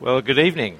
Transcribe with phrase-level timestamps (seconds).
[0.00, 0.76] Well, good evening.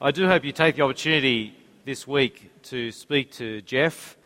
[0.00, 4.16] I do hope you take the opportunity this week to speak to Jeff,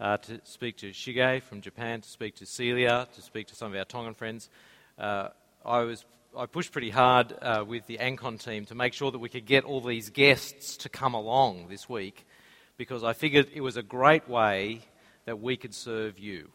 [0.00, 3.72] uh, to speak to Shige from Japan, to speak to Celia, to speak to some
[3.72, 4.50] of our Tongan friends.
[4.98, 5.28] Uh,
[5.64, 6.04] I was
[6.36, 9.46] I pushed pretty hard uh, with the Ancon team to make sure that we could
[9.46, 12.26] get all these guests to come along this week
[12.76, 14.80] because I figured it was a great way
[15.26, 16.48] that we could serve you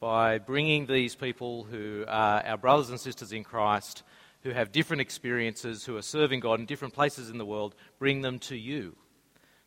[0.00, 4.02] by bringing these people who are our brothers and sisters in Christ,
[4.42, 8.22] who have different experiences, who are serving God in different places in the world, bring
[8.22, 8.96] them to you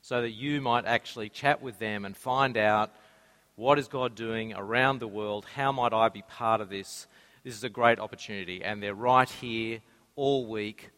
[0.01, 2.91] so that you might actually chat with them and find out
[3.55, 7.07] what is God doing around the world, how might I be part of this.
[7.43, 9.81] This is a great opportunity, and they're right here
[10.15, 10.89] all week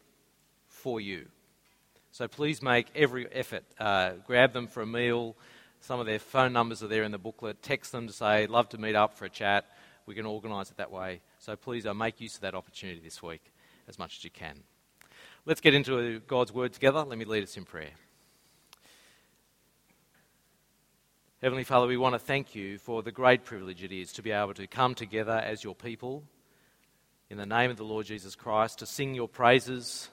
[0.66, 1.26] for you.
[2.12, 3.64] So please make every effort.
[3.78, 5.36] Uh, grab them for a meal
[5.84, 7.62] some of their phone numbers are there in the booklet.
[7.62, 9.66] Text them to say, love to meet up for a chat.
[10.06, 11.20] We can organise it that way.
[11.40, 13.52] So please uh, make use of that opportunity this week
[13.86, 14.60] as much as you can.
[15.44, 17.04] Let's get into God's Word together.
[17.04, 17.90] Let me lead us in prayer.
[21.42, 24.30] Heavenly Father, we want to thank you for the great privilege it is to be
[24.30, 26.24] able to come together as your people
[27.28, 30.08] in the name of the Lord Jesus Christ, to sing your praises,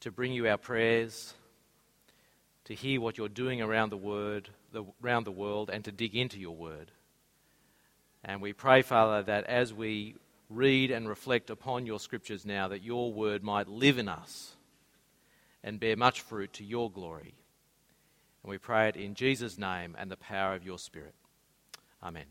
[0.00, 1.34] to bring you our prayers
[2.68, 6.14] to hear what you're doing around the word, the, around the world, and to dig
[6.14, 6.90] into your word.
[8.22, 10.16] And we pray, Father, that as we
[10.50, 14.54] read and reflect upon your scriptures now, that your word might live in us
[15.64, 17.32] and bear much fruit to your glory.
[18.42, 21.14] And we pray it in Jesus' name and the power of your Spirit.
[22.02, 22.26] Amen.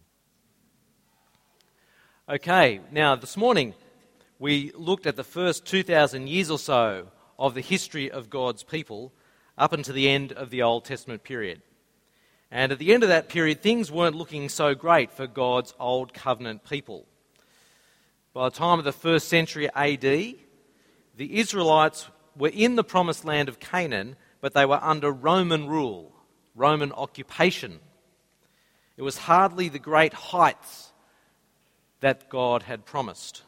[2.30, 3.74] Okay, now this morning
[4.38, 7.08] we looked at the first 2,000 years or so
[7.40, 9.12] of the history of God's people
[9.58, 11.62] up until the end of the Old Testament period.
[12.52, 16.14] And at the end of that period, things weren't looking so great for God's Old
[16.14, 17.06] Covenant people.
[18.34, 20.38] By the time of the first century AD, the
[21.18, 26.14] Israelites were in the promised land of Canaan, but they were under Roman rule,
[26.56, 27.80] Roman occupation.
[28.96, 30.92] It was hardly the great heights
[32.00, 33.42] that God had promised.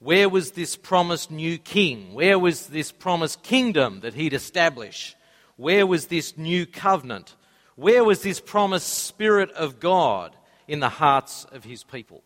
[0.00, 2.14] Where was this promised new king?
[2.14, 5.14] Where was this promised kingdom that he'd establish?
[5.60, 7.36] Where was this new covenant?
[7.76, 10.34] Where was this promised Spirit of God
[10.66, 12.24] in the hearts of his people?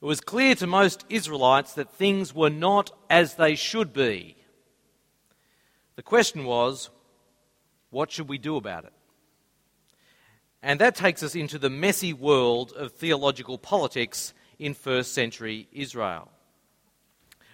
[0.00, 4.36] It was clear to most Israelites that things were not as they should be.
[5.96, 6.88] The question was,
[7.90, 8.92] what should we do about it?
[10.62, 16.30] And that takes us into the messy world of theological politics in first century Israel.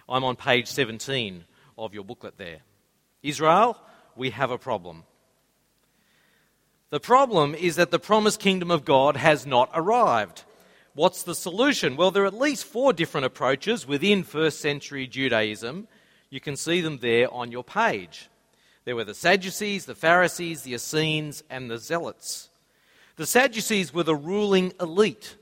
[0.07, 1.45] I'm on page 17
[1.79, 2.59] of your booklet there.
[3.23, 3.75] Israel
[4.15, 5.03] we have a problem.
[6.89, 10.43] The problem is that the promised kingdom of God has not arrived.
[10.93, 11.95] What's the solution?
[11.95, 15.87] Well, there are at least four different approaches within first century Judaism.
[16.29, 18.29] You can see them there on your page.
[18.85, 22.49] There were the Sadducees, the Pharisees, the Essenes, and the Zealots.
[23.15, 25.35] The Sadducees were the ruling elite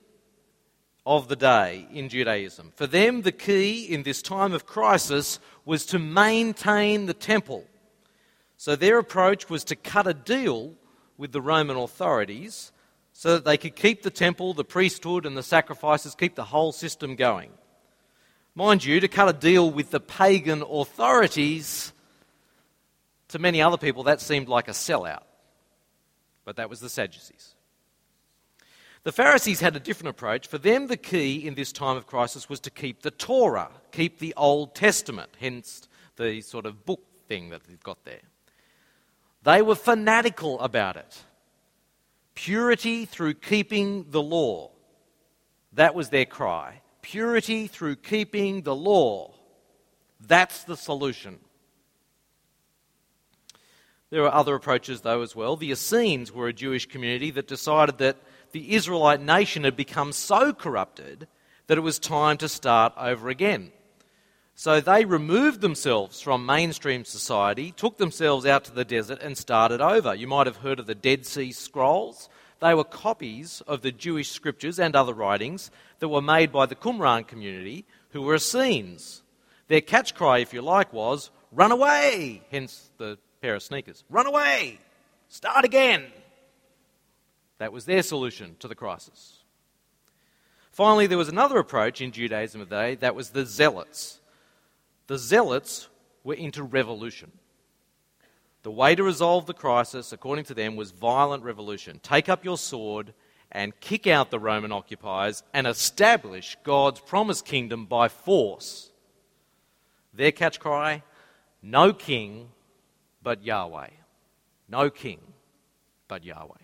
[1.06, 2.72] of the day in Judaism.
[2.76, 7.66] For them, the key in this time of crisis was to maintain the temple
[8.62, 10.76] so their approach was to cut a deal
[11.18, 12.72] with the Roman authorities
[13.12, 16.72] so that they could keep the temple, the priesthood, and the sacrifices, keep the whole
[16.72, 17.50] system going.
[18.54, 21.92] Mind you, to cut a deal with the pagan authorities,
[23.30, 25.24] to many other people, that seemed like a sellout.
[26.46, 27.56] But that was the Sadducees.
[29.02, 30.46] The Pharisees had a different approach.
[30.46, 34.20] For them, the key in this time of crisis was to keep the Torah, keep
[34.20, 38.22] the Old Testament, hence the sort of book thing that they've got there.
[39.44, 41.24] They were fanatical about it.
[42.36, 44.72] Purity through keeping the law.
[45.74, 46.82] That was their cry.
[47.02, 49.34] Purity through keeping the law.
[50.20, 51.40] That's the solution.
[54.12, 55.56] There are other approaches, though, as well.
[55.56, 58.18] The Essenes were a Jewish community that decided that
[58.52, 61.28] the Israelite nation had become so corrupted
[61.68, 63.72] that it was time to start over again.
[64.62, 69.82] So they removed themselves from mainstream society, took themselves out to the desert, and started
[69.82, 70.14] over.
[70.14, 72.30] You might have heard of the Dead Sea Scrolls.
[72.60, 76.76] They were copies of the Jewish scriptures and other writings that were made by the
[76.76, 79.24] Qumran community, who were Essenes.
[79.68, 82.44] Their catch cry, if you like, was, Run away!
[82.52, 84.04] Hence the pair of sneakers.
[84.12, 84.78] Run away!
[85.28, 86.06] Start again!
[87.58, 89.40] That was their solution to the crisis.
[90.72, 94.20] Finally, there was another approach in Judaism of the day that was the Zealots.
[95.12, 95.90] The zealots
[96.24, 97.34] were into revolution.
[98.64, 102.00] The way to resolve the crisis, according to them, was violent revolution.
[102.02, 103.14] Take up your sword
[103.52, 108.90] and kick out the Roman occupiers and establish God's promised kingdom by force.
[110.14, 111.04] Their catch cry
[111.62, 112.48] no king
[113.22, 113.90] but Yahweh.
[114.70, 115.20] No king
[116.08, 116.64] but Yahweh.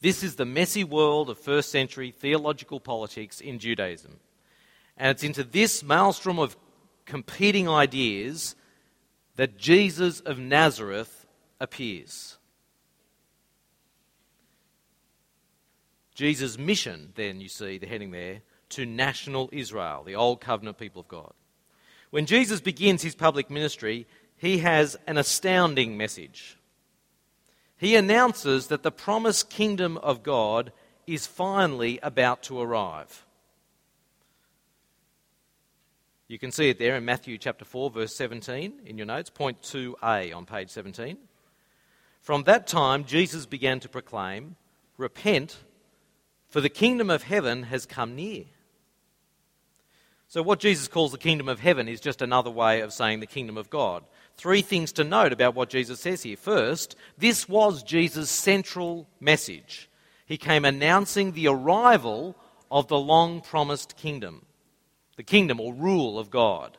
[0.00, 4.20] This is the messy world of first century theological politics in Judaism.
[4.96, 6.56] And it's into this maelstrom of
[7.04, 8.54] competing ideas
[9.36, 11.26] that Jesus of Nazareth
[11.60, 12.36] appears.
[16.14, 21.00] Jesus' mission, then, you see the heading there, to national Israel, the old covenant people
[21.00, 21.32] of God.
[22.10, 24.06] When Jesus begins his public ministry,
[24.36, 26.58] he has an astounding message.
[27.76, 30.72] He announces that the promised kingdom of God
[31.06, 33.24] is finally about to arrive.
[36.32, 39.60] You can see it there in Matthew chapter 4, verse 17 in your notes, point
[39.60, 41.18] 2a on page 17.
[42.22, 44.56] From that time, Jesus began to proclaim,
[44.96, 45.58] Repent,
[46.48, 48.44] for the kingdom of heaven has come near.
[50.26, 53.26] So, what Jesus calls the kingdom of heaven is just another way of saying the
[53.26, 54.02] kingdom of God.
[54.38, 56.38] Three things to note about what Jesus says here.
[56.38, 59.90] First, this was Jesus' central message.
[60.24, 62.36] He came announcing the arrival
[62.70, 64.46] of the long promised kingdom,
[65.16, 66.78] the kingdom or rule of God.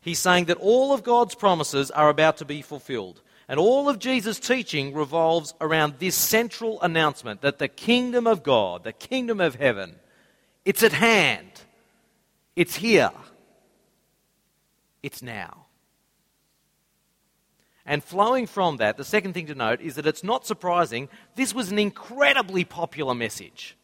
[0.00, 3.22] He's saying that all of God's promises are about to be fulfilled.
[3.48, 8.84] And all of Jesus' teaching revolves around this central announcement that the kingdom of God,
[8.84, 9.96] the kingdom of heaven,
[10.64, 11.50] it's at hand.
[12.56, 13.12] It's here.
[15.02, 15.66] It's now.
[17.86, 21.54] And flowing from that, the second thing to note is that it's not surprising, this
[21.54, 23.76] was an incredibly popular message.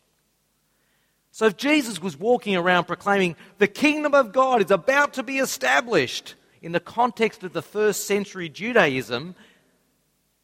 [1.33, 5.39] So if Jesus was walking around proclaiming, the kingdom of God is about to be
[5.39, 9.35] established in the context of the first century Judaism,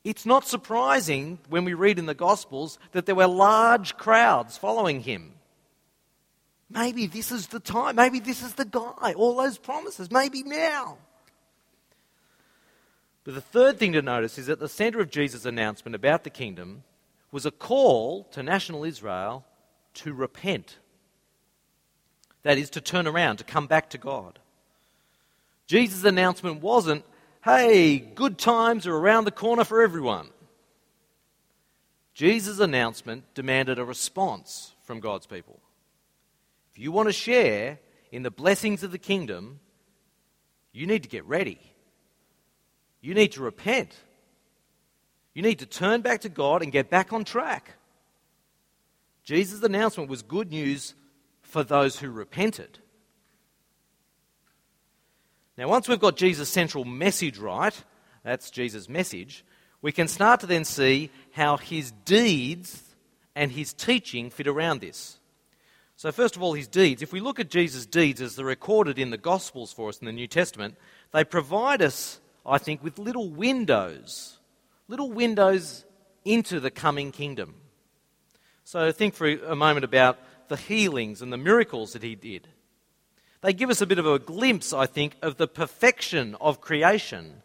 [0.04, 5.00] it's not surprising when we read in the Gospels that there were large crowds following
[5.00, 5.32] him.
[6.70, 7.96] Maybe this is the time.
[7.96, 9.14] Maybe this is the guy.
[9.16, 10.10] All those promises.
[10.10, 10.98] Maybe now.
[13.24, 16.30] But the third thing to notice is that the center of Jesus' announcement about the
[16.30, 16.84] kingdom
[17.32, 19.44] was a call to national Israel
[19.96, 20.78] to repent.
[22.42, 24.38] That is, to turn around, to come back to God.
[25.66, 27.04] Jesus' announcement wasn't,
[27.44, 30.28] hey, good times are around the corner for everyone.
[32.14, 35.60] Jesus' announcement demanded a response from God's people.
[36.72, 37.78] If you want to share
[38.12, 39.60] in the blessings of the kingdom,
[40.72, 41.58] you need to get ready.
[43.00, 43.94] You need to repent.
[45.34, 47.74] You need to turn back to God and get back on track.
[49.26, 50.94] Jesus' announcement was good news
[51.42, 52.78] for those who repented.
[55.58, 57.74] Now, once we've got Jesus' central message right,
[58.22, 59.44] that's Jesus' message,
[59.82, 62.82] we can start to then see how his deeds
[63.34, 65.18] and his teaching fit around this.
[65.96, 67.02] So, first of all, his deeds.
[67.02, 70.06] If we look at Jesus' deeds as they're recorded in the Gospels for us in
[70.06, 70.76] the New Testament,
[71.10, 74.38] they provide us, I think, with little windows,
[74.86, 75.84] little windows
[76.24, 77.56] into the coming kingdom.
[78.66, 80.18] So, think for a moment about
[80.48, 82.48] the healings and the miracles that he did.
[83.40, 87.42] They give us a bit of a glimpse, I think, of the perfection of creation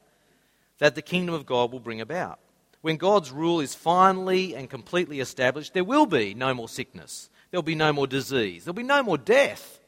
[0.80, 2.40] that the kingdom of God will bring about.
[2.82, 7.62] When God's rule is finally and completely established, there will be no more sickness, there'll
[7.62, 9.80] be no more disease, there'll be no more death.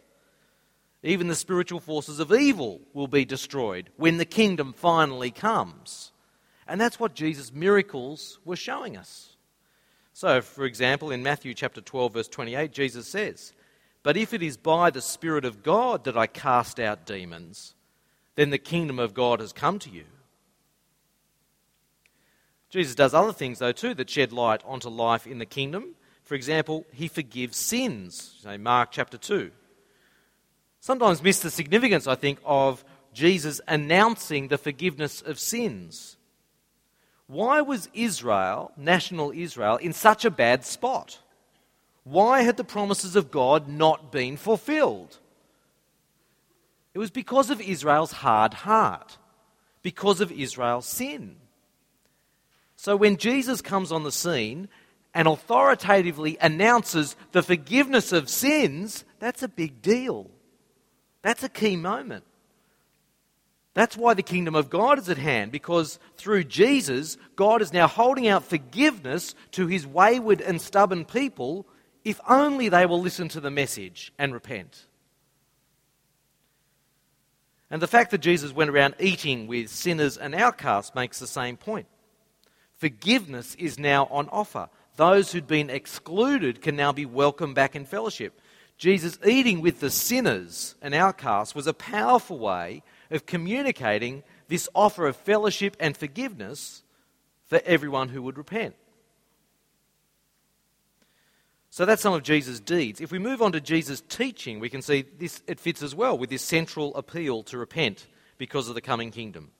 [1.01, 6.11] Even the spiritual forces of evil will be destroyed when the kingdom finally comes.
[6.67, 9.32] And that's what Jesus' miracles were showing us.
[10.13, 13.53] So, for example, in Matthew chapter 12, verse 28, Jesus says,
[14.03, 17.73] but if it is by the Spirit of God that I cast out demons,
[18.35, 20.03] then the kingdom of God has come to you.
[22.69, 25.95] Jesus does other things, though, too, that shed light onto life in the kingdom.
[26.23, 29.51] For example, he forgives sins, say Mark chapter 2.
[30.79, 36.17] Sometimes miss the significance, I think, of Jesus announcing the forgiveness of sins.
[37.27, 41.19] Why was Israel, national Israel, in such a bad spot?
[42.03, 45.19] Why had the promises of God not been fulfilled?
[46.93, 49.17] It was because of Israel's hard heart,
[49.81, 51.37] because of Israel's sin.
[52.75, 54.67] So when Jesus comes on the scene
[55.13, 60.29] and authoritatively announces the forgiveness of sins, that's a big deal.
[61.21, 62.25] That's a key moment.
[63.73, 67.87] That's why the kingdom of God is at hand, because through Jesus, God is now
[67.87, 71.65] holding out forgiveness to his wayward and stubborn people
[72.03, 74.85] if only they will listen to the message and repent.
[77.71, 81.57] And the fact that Jesus went around eating with sinners and outcasts makes the same
[81.57, 81.87] point.
[82.73, 84.69] Forgiveness is now on offer.
[84.95, 88.39] those who'd been excluded can now be welcomed back in fellowship.
[88.77, 95.07] Jesus eating with the sinners and outcasts was a powerful way of communicating this offer
[95.07, 96.83] of fellowship and forgiveness
[97.45, 98.75] for everyone who would repent.
[101.69, 103.01] So that's some of Jesus' deeds.
[103.01, 106.17] If we move on to Jesus' teaching, we can see this it fits as well
[106.17, 108.05] with this central appeal to repent
[108.37, 109.51] because of the coming kingdom.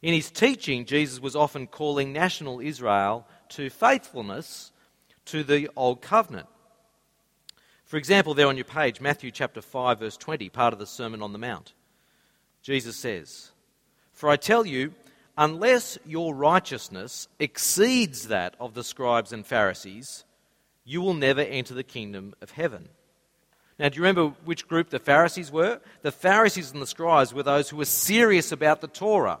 [0.00, 4.70] In his teaching, Jesus was often calling national Israel to faithfulness
[5.24, 6.46] to the old covenant.
[7.84, 11.22] For example, there on your page, Matthew chapter 5 verse 20, part of the Sermon
[11.22, 11.72] on the Mount.
[12.62, 13.50] Jesus says,
[14.12, 14.94] "For I tell you,
[15.36, 20.24] unless your righteousness exceeds that of the scribes and Pharisees,
[20.84, 22.88] you will never enter the kingdom of heaven.
[23.78, 25.80] Now, do you remember which group the Pharisees were?
[26.02, 29.38] The Pharisees and the scribes were those who were serious about the Torah,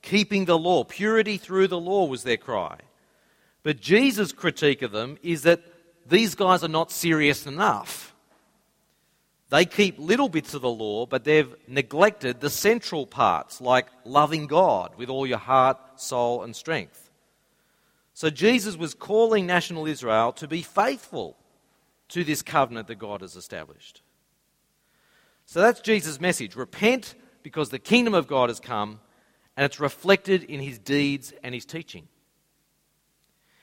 [0.00, 0.84] keeping the law.
[0.84, 2.78] Purity through the law was their cry.
[3.62, 5.60] But Jesus' critique of them is that
[6.06, 8.07] these guys are not serious enough.
[9.50, 14.46] They keep little bits of the law, but they've neglected the central parts, like loving
[14.46, 17.10] God with all your heart, soul, and strength.
[18.12, 21.36] So Jesus was calling national Israel to be faithful
[22.08, 24.02] to this covenant that God has established.
[25.46, 26.56] So that's Jesus' message.
[26.56, 29.00] Repent because the kingdom of God has come,
[29.56, 32.06] and it's reflected in his deeds and his teaching.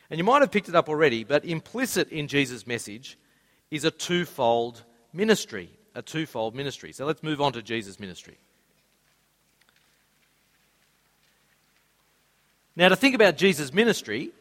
[0.10, 3.20] And you might have picked it up already, but implicit in Jesus' message
[3.70, 5.70] is a twofold ministry.
[5.96, 6.92] A twofold ministry.
[6.92, 8.38] So let's move on to Jesus' ministry.
[12.75, 14.32] Now, to think about Jesus' ministry,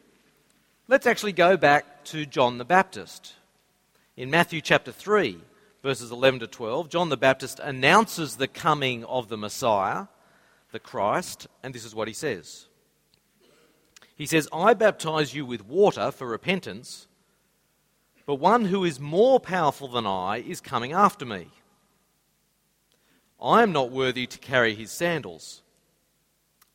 [0.86, 3.32] Let's actually go back to John the Baptist.
[4.18, 5.38] In Matthew chapter 3,
[5.82, 10.08] verses 11 to 12, John the Baptist announces the coming of the Messiah,
[10.72, 12.66] the Christ, and this is what he says.
[14.14, 17.06] He says, I baptize you with water for repentance,
[18.26, 21.48] but one who is more powerful than I is coming after me.
[23.40, 25.62] I am not worthy to carry his sandals.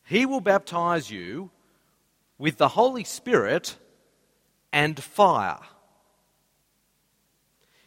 [0.05, 1.49] He will baptize you
[2.37, 3.77] with the Holy Spirit
[4.71, 5.59] and fire.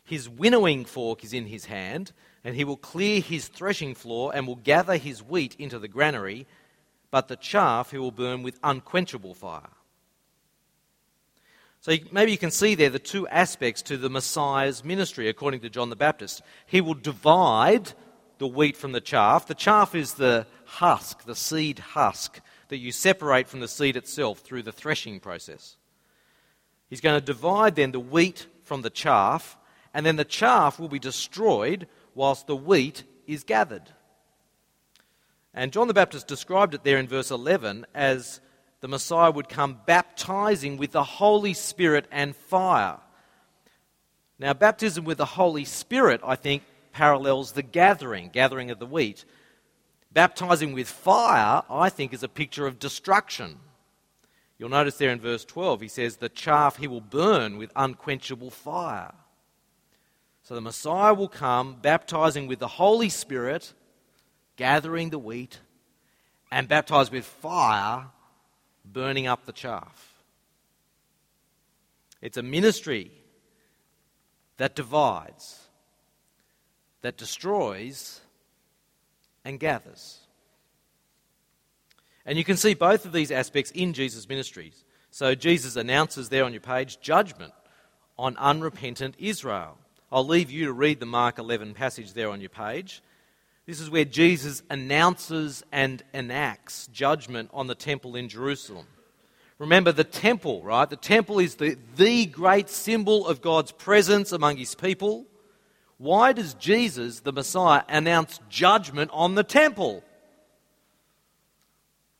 [0.04, 2.12] His winnowing fork is in his hand,
[2.44, 6.46] and he will clear his threshing floor and will gather his wheat into the granary,
[7.10, 9.70] but the chaff he will burn with unquenchable fire.
[11.82, 15.68] So maybe you can see there the two aspects to the Messiah's ministry, according to
[15.68, 16.40] John the Baptist.
[16.64, 17.92] He will divide
[18.38, 19.48] the wheat from the chaff.
[19.48, 24.38] The chaff is the husk, the seed husk, that you separate from the seed itself
[24.38, 25.76] through the threshing process.
[26.88, 29.56] He's going to divide then the wheat from the chaff,
[29.92, 33.90] and then the chaff will be destroyed whilst the wheat is gathered.
[35.52, 38.40] And John the Baptist described it there in verse 11 as
[38.82, 42.98] the Messiah would come baptizing with the Holy Spirit and fire.
[44.40, 49.24] Now, baptism with the Holy Spirit, I think, parallels the gathering, gathering of the wheat.
[50.10, 53.60] Baptizing with fire, I think, is a picture of destruction.
[54.58, 58.50] You'll notice there in verse 12, he says, The chaff he will burn with unquenchable
[58.50, 59.12] fire.
[60.42, 63.74] So the Messiah will come, baptizing with the Holy Spirit,
[64.56, 65.60] gathering the wheat,
[66.50, 68.06] and baptized with fire,
[68.84, 70.22] burning up the chaff.
[72.20, 73.10] It's a ministry
[74.56, 75.58] that divides,
[77.00, 78.20] that destroys,
[79.44, 80.18] and gathers.
[82.24, 84.84] And you can see both of these aspects in Jesus' ministries.
[85.10, 87.52] So Jesus announces there on your page judgment
[88.16, 89.76] on unrepentant Israel.
[90.10, 93.02] I'll leave you to read the Mark 11 passage there on your page.
[93.64, 98.86] This is where Jesus announces and enacts judgment on the temple in Jerusalem.
[99.58, 100.90] Remember the temple, right?
[100.90, 105.26] The temple is the, the great symbol of God's presence among his people.
[105.98, 110.02] Why does Jesus, the Messiah, announce judgment on the temple?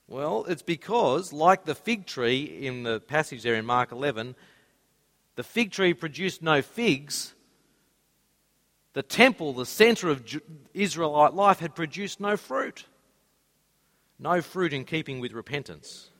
[0.07, 4.37] Well, it's because, like the fig tree in the passage there in Mark 11,
[5.35, 7.35] the fig tree produced no figs.
[8.95, 10.23] The temple, the center of
[10.75, 12.85] Israelite life, had produced no fruit.
[14.19, 16.11] No fruit in keeping with repentance.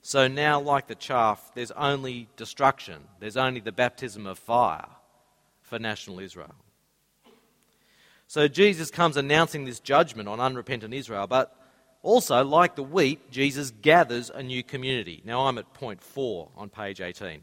[0.00, 3.02] So now, like the chaff, there's only destruction.
[3.20, 4.86] There's only the baptism of fire
[5.62, 6.54] for national Israel.
[8.26, 11.56] So Jesus comes announcing this judgment on unrepentant Israel, but
[12.02, 15.22] also, like the wheat, Jesus gathers a new community.
[15.24, 17.40] Now I'm at point four on page 18.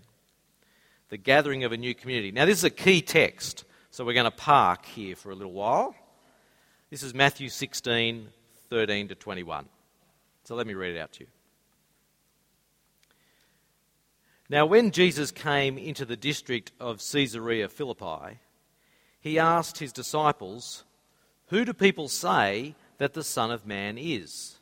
[1.09, 2.31] The gathering of a new community.
[2.31, 5.51] Now, this is a key text, so we're going to park here for a little
[5.51, 5.93] while.
[6.89, 8.29] This is Matthew 16,
[8.69, 9.65] 13 to 21.
[10.45, 11.27] So let me read it out to you.
[14.49, 18.39] Now, when Jesus came into the district of Caesarea Philippi,
[19.19, 20.85] he asked his disciples,
[21.47, 24.57] Who do people say that the Son of Man is?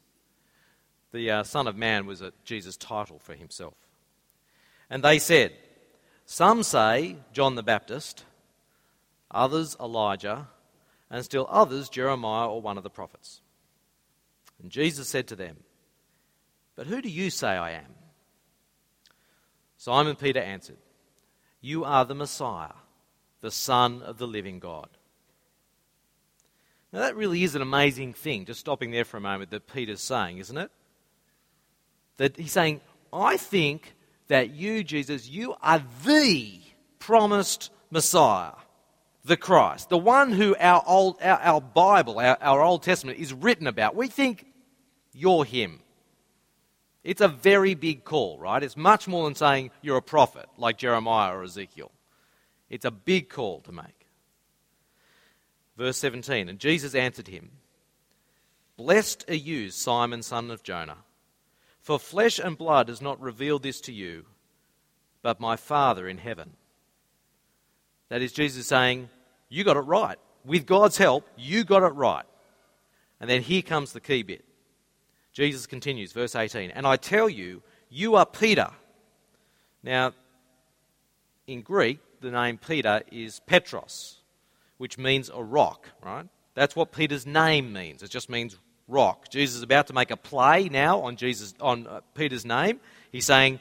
[1.12, 3.76] The uh, Son of Man was a, Jesus' title for himself.
[4.90, 5.54] And they said,
[6.26, 8.26] Some say John the Baptist,
[9.32, 10.48] others Elijah,
[11.10, 13.42] and still others Jeremiah or one of the prophets.
[14.62, 15.58] And Jesus said to them,
[16.76, 17.96] But who do you say I am?
[19.78, 20.78] Simon Peter answered,
[21.62, 22.74] You are the Messiah,
[23.42, 24.90] the Son of the living God.
[26.92, 30.02] Now, that really is an amazing thing, just stopping there for a moment, that Peter's
[30.02, 30.72] saying, isn't it?
[32.18, 32.82] That he's saying,
[33.14, 33.96] I think
[34.28, 36.60] that you, Jesus, you are the
[36.98, 38.54] promised Messiah,
[39.30, 43.32] the Christ, the one who our, old, our, our Bible, our, our Old Testament is
[43.32, 43.96] written about.
[43.96, 44.46] We think
[45.14, 45.82] you're him.
[47.04, 48.62] It's a very big call, right?
[48.62, 51.92] It's much more than saying you're a prophet like Jeremiah or Ezekiel.
[52.70, 54.08] It's a big call to make.
[55.78, 57.52] Verse 17 And Jesus answered him,
[58.78, 60.98] Blessed are you, Simon, son of Jonah,
[61.82, 64.26] for flesh and blood has not revealed this to you,
[65.22, 66.54] but my Father in heaven.
[68.10, 69.10] That is Jesus saying,
[69.50, 70.18] You got it right.
[70.46, 72.26] With God's help, you got it right.
[73.20, 74.46] And then here comes the key bit.
[75.34, 78.70] Jesus continues, verse 18, And I tell you, you are Peter.
[79.84, 80.14] Now,
[81.48, 84.18] in Greek, the name Peter is Petros,
[84.78, 86.28] which means a rock, right?
[86.54, 88.04] That's what Peter's name means.
[88.04, 89.30] It just means rock.
[89.30, 92.80] Jesus is about to make a play now on Jesus on uh, Peter's name.
[93.12, 93.60] He's saying,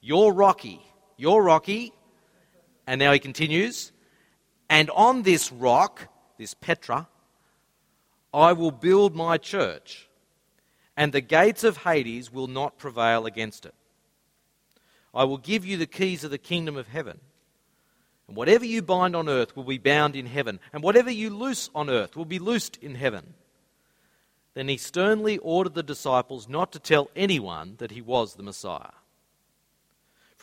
[0.00, 0.80] "You're Rocky.
[1.16, 1.92] You're Rocky."
[2.86, 3.92] And now he continues,
[4.72, 7.08] "And on this rock, this Petra,
[8.32, 10.08] I will build my church."
[10.96, 13.74] and the gates of Hades will not prevail against it.
[15.14, 17.20] I will give you the keys of the kingdom of heaven.
[18.28, 21.70] And whatever you bind on earth will be bound in heaven, and whatever you loose
[21.74, 23.34] on earth will be loosed in heaven.
[24.54, 28.92] Then he sternly ordered the disciples not to tell anyone that he was the Messiah.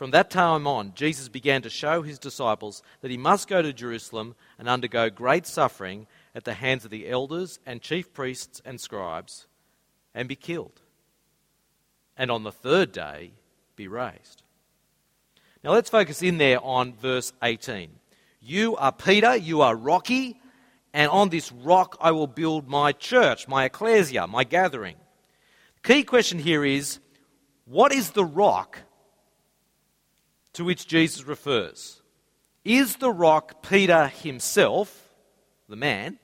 [0.00, 3.70] From that time on, Jesus began to show his disciples that he must go to
[3.70, 8.80] Jerusalem and undergo great suffering at the hands of the elders and chief priests and
[8.80, 9.46] scribes
[10.14, 10.80] and be killed,
[12.16, 13.32] and on the third day
[13.76, 14.42] be raised.
[15.62, 17.90] Now let's focus in there on verse 18.
[18.40, 20.40] You are Peter, you are Rocky,
[20.94, 24.96] and on this rock I will build my church, my ecclesia, my gathering.
[25.82, 27.00] Key question here is
[27.66, 28.78] what is the rock
[30.60, 32.02] to which Jesus refers?
[32.66, 35.08] Is the rock Peter himself,
[35.70, 36.18] the man?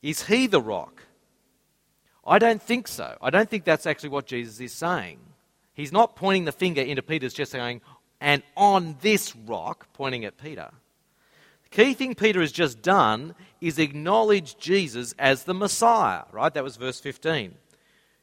[0.00, 1.02] Is he the rock?
[2.24, 3.18] I don't think so.
[3.20, 5.18] I don't think that's actually what Jesus is saying.
[5.74, 7.80] He's not pointing the finger into Peter's chest saying,
[8.20, 10.70] and on this rock, pointing at Peter.
[11.64, 16.54] The key thing Peter has just done is acknowledge Jesus as the Messiah, right?
[16.54, 17.54] That was verse 15.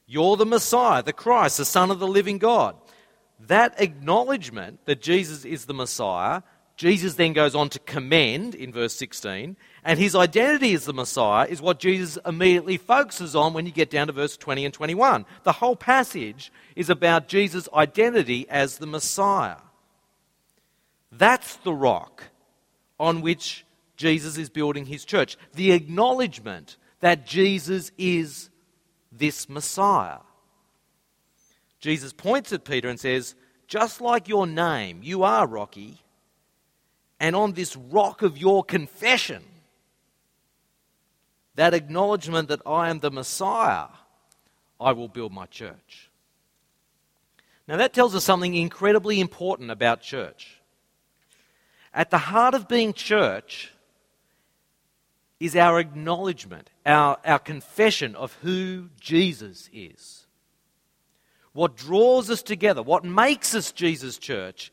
[0.07, 2.77] You're the Messiah, the Christ, the Son of the living God.
[3.47, 6.41] That acknowledgement that Jesus is the Messiah,
[6.75, 11.45] Jesus then goes on to commend in verse 16, and his identity as the Messiah
[11.45, 15.25] is what Jesus immediately focuses on when you get down to verse 20 and 21.
[15.43, 19.57] The whole passage is about Jesus' identity as the Messiah.
[21.11, 22.23] That's the rock
[22.99, 23.65] on which
[23.97, 25.37] Jesus is building his church.
[25.55, 28.49] The acknowledgement that Jesus is
[29.11, 30.19] this Messiah.
[31.79, 33.35] Jesus points at Peter and says,
[33.67, 36.01] Just like your name, you are Rocky,
[37.19, 39.43] and on this rock of your confession,
[41.55, 43.87] that acknowledgement that I am the Messiah,
[44.79, 46.09] I will build my church.
[47.67, 50.59] Now, that tells us something incredibly important about church.
[51.93, 53.71] At the heart of being church
[55.39, 60.25] is our acknowledgement, our, our confession of who Jesus is.
[61.59, 64.71] What draws us together, what makes us Jesus' church,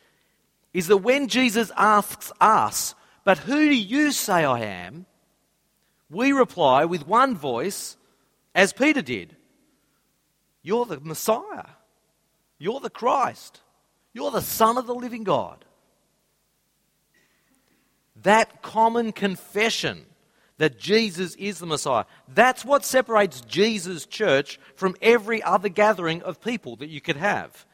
[0.73, 2.95] is that when Jesus asks us,
[3.25, 5.07] But who do you say I am?
[6.09, 7.97] we reply with one voice,
[8.55, 9.35] as Peter did
[10.63, 11.71] You're the Messiah.
[12.57, 13.63] You're the Christ.
[14.13, 15.65] You're the Son of the living God.
[18.23, 20.07] That common confession
[20.59, 26.41] that Jesus is the Messiah, that's what separates Jesus' church from every other gathering of
[26.41, 27.67] people that you could have.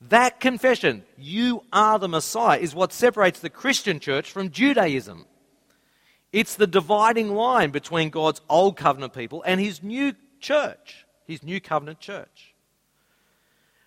[0.00, 5.26] That confession, you are the Messiah, is what separates the Christian church from Judaism.
[6.32, 11.60] It's the dividing line between God's old covenant people and his new church, his new
[11.60, 12.54] covenant church.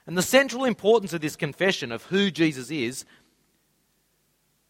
[0.05, 3.05] And the central importance of this confession of who Jesus is,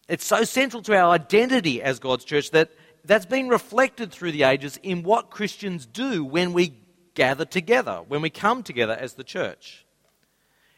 [0.07, 2.69] it's so central to our identity as God's church that
[3.03, 6.73] that's been reflected through the ages in what Christians do when we
[7.13, 9.85] gather together, when we come together as the church.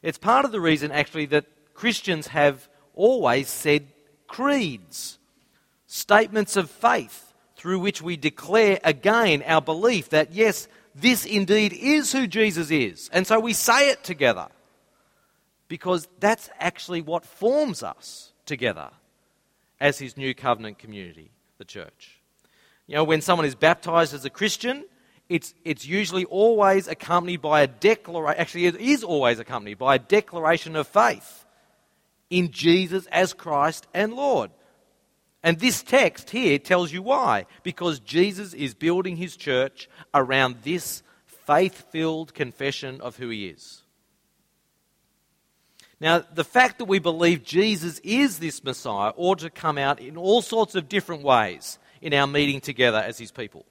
[0.02, 3.88] It's part of the reason, actually, that Christians have always said
[4.28, 5.18] creeds,
[5.88, 12.12] statements of faith, through which we declare again our belief that, yes, this indeed is
[12.12, 13.10] who Jesus is.
[13.14, 14.48] And so we say it together
[15.68, 18.92] because that's actually what forms us together
[19.80, 21.32] as his new covenant community,
[21.64, 22.20] the church.
[22.88, 24.84] You know, when someone is baptized as a Christian,
[25.30, 30.00] it's, it's usually always accompanied by a declaration, actually, it is always accompanied by a
[30.00, 31.46] declaration of faith
[32.30, 34.52] in Jesus as Christ and Lord.
[35.42, 37.46] And this text here tells you why.
[37.64, 43.83] Because Jesus is building his church around this faith filled confession of who he is.
[46.04, 50.18] Now, the fact that we believe Jesus is this Messiah ought to come out in
[50.18, 53.66] all sorts of different ways in our meeting together as his people.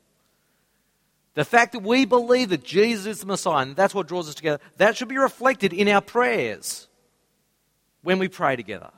[1.34, 4.34] The fact that we believe that Jesus is the Messiah, and that's what draws us
[4.34, 6.88] together, that should be reflected in our prayers
[8.00, 8.92] when we pray together.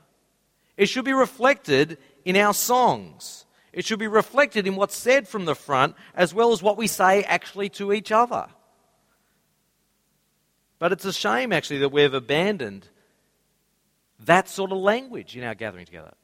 [0.77, 3.47] It should be reflected in our songs.
[3.73, 6.87] It should be reflected in what's said from the front as well as what we
[6.87, 8.47] say actually to each other.
[10.79, 12.91] But it's a shame actually that we've abandoned
[14.27, 16.15] that sort of language in our gathering together.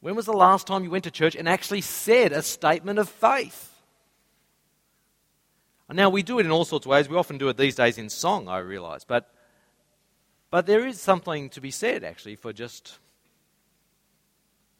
[0.00, 3.08] When was the last time you went to church and actually said a statement of
[3.08, 3.72] faith?
[5.90, 7.08] Now, we do it in all sorts of ways.
[7.08, 9.04] We often do it these days in song, I realize.
[9.04, 9.32] But,
[10.50, 12.98] but there is something to be said, actually, for just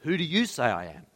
[0.00, 1.06] who do you say I am?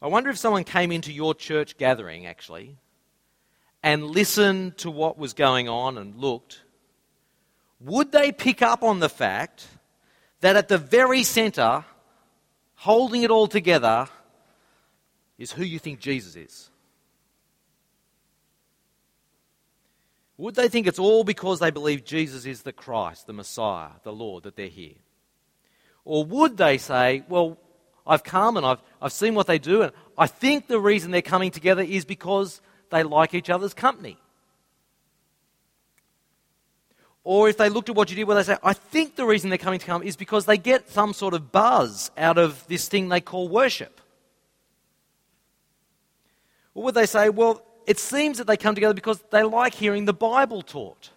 [0.00, 2.76] I wonder if someone came into your church gathering, actually,
[3.82, 6.62] and listened to what was going on and looked,
[7.80, 9.66] would they pick up on the fact
[10.40, 11.84] that at the very center,
[12.76, 14.08] holding it all together,
[15.38, 16.70] is who you think Jesus is?
[20.38, 24.12] Would they think it's all because they believe Jesus is the Christ, the Messiah, the
[24.12, 24.96] Lord, that they're here?
[26.04, 27.58] Or would they say, well,
[28.06, 31.22] I've come and I've, I've seen what they do, and I think the reason they're
[31.22, 32.60] coming together is because
[32.90, 34.18] they like each other's company?
[37.26, 39.50] Or if they looked at what you did, well, they say, I think the reason
[39.50, 42.86] they're coming to come is because they get some sort of buzz out of this
[42.86, 44.00] thing they call worship.
[46.72, 50.04] Or would they say, well, it seems that they come together because they like hearing
[50.04, 51.10] the Bible taught?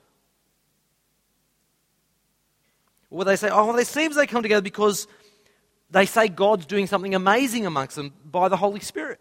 [3.12, 5.08] Or would they say, oh, well, it seems they come together because
[5.92, 9.20] they say God's doing something amazing amongst them by the Holy Spirit?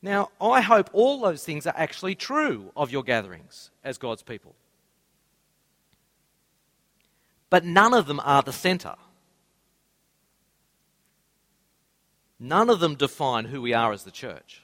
[0.00, 4.54] Now, I hope all those things are actually true of your gatherings as God's people.
[7.50, 8.94] But none of them are the center.
[12.38, 14.62] None of them define who we are as the church.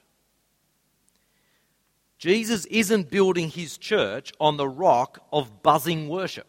[2.19, 6.47] Jesus isn't building his church on the rock of buzzing worship.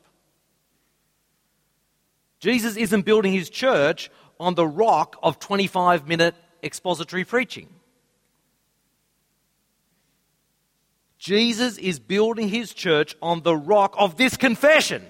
[2.40, 7.70] Jesus isn't building his church on the rock of 25 minute expository preaching.
[11.26, 15.04] Jesus is building his church on the rock of this confession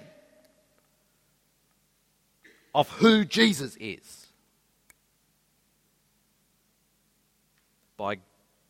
[2.73, 4.28] of who Jesus is.
[7.97, 8.19] By,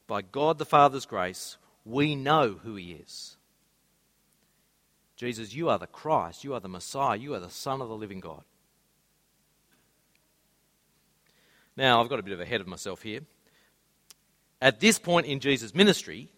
[0.08, 3.38] by God the Father's grace, we know who he is.
[5.16, 7.96] Jesus, you are the Christ, you are the Messiah, you are the Son of the
[7.96, 8.42] living God.
[11.78, 13.22] Now, I've got a bit of ahead of myself here.
[14.60, 16.32] At this point in Jesus' ministry,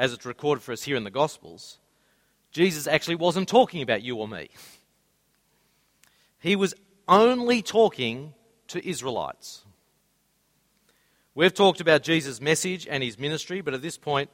[0.00, 1.78] as it's recorded for us here in the Gospels,
[2.52, 4.48] Jesus actually wasn't talking about you or me.
[6.38, 6.72] He was
[7.06, 8.32] only talking
[8.68, 9.62] to Israelites.
[11.34, 14.30] We've talked about Jesus' message and his ministry, but at this point,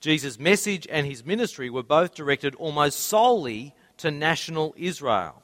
[0.00, 5.42] Jesus' message and his ministry were both directed almost solely to national Israel.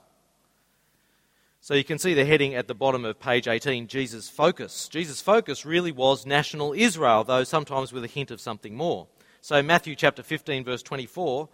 [1.62, 4.86] So you can see the heading at the bottom of page 18 Jesus' focus.
[4.88, 9.06] Jesus' focus really was national Israel, though sometimes with a hint of something more.
[9.44, 11.48] So, Matthew chapter 15, verse 24,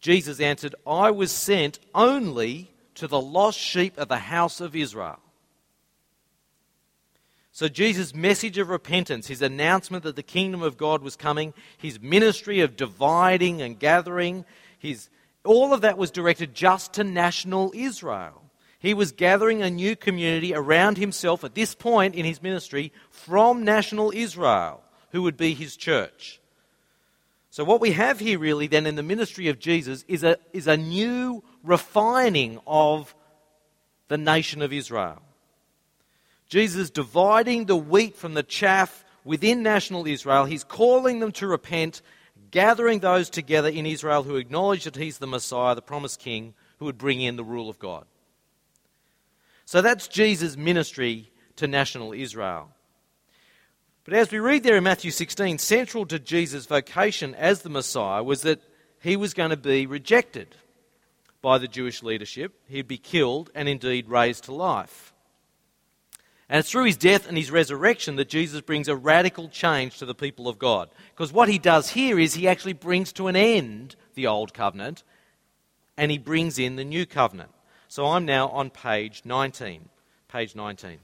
[0.00, 5.18] Jesus answered, I was sent only to the lost sheep of the house of Israel.
[7.52, 12.00] So, Jesus' message of repentance, his announcement that the kingdom of God was coming, his
[12.00, 14.46] ministry of dividing and gathering,
[14.78, 15.10] his,
[15.44, 18.50] all of that was directed just to national Israel.
[18.78, 23.62] He was gathering a new community around himself at this point in his ministry from
[23.62, 26.40] national Israel who would be his church.
[27.54, 30.66] So, what we have here really then in the ministry of Jesus is a, is
[30.66, 33.14] a new refining of
[34.08, 35.22] the nation of Israel.
[36.48, 40.46] Jesus dividing the wheat from the chaff within national Israel.
[40.46, 42.02] He's calling them to repent,
[42.50, 46.86] gathering those together in Israel who acknowledge that he's the Messiah, the promised king, who
[46.86, 48.04] would bring in the rule of God.
[49.64, 52.70] So that's Jesus' ministry to national Israel.
[54.04, 58.22] But as we read there in Matthew 16, central to Jesus' vocation as the Messiah
[58.22, 58.60] was that
[59.00, 60.56] he was going to be rejected
[61.40, 62.54] by the Jewish leadership.
[62.68, 65.14] He'd be killed and indeed raised to life.
[66.48, 70.06] And it's through his death and his resurrection that Jesus brings a radical change to
[70.06, 70.90] the people of God.
[71.14, 75.02] Because what he does here is he actually brings to an end the old covenant
[75.96, 77.50] and he brings in the new covenant.
[77.88, 79.88] So I'm now on page 19.
[80.28, 80.98] Page 19.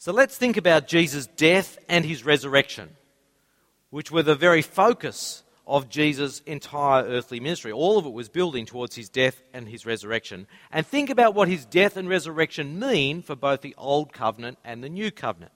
[0.00, 2.88] So let's think about Jesus' death and his resurrection,
[3.90, 7.70] which were the very focus of Jesus' entire earthly ministry.
[7.70, 10.46] All of it was building towards his death and his resurrection.
[10.72, 14.82] And think about what his death and resurrection mean for both the Old Covenant and
[14.82, 15.52] the New Covenant.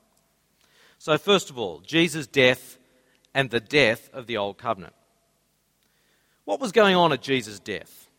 [0.98, 2.76] So, first of all, Jesus' death
[3.32, 4.92] and the death of the Old Covenant.
[6.44, 8.10] What was going on at Jesus' death?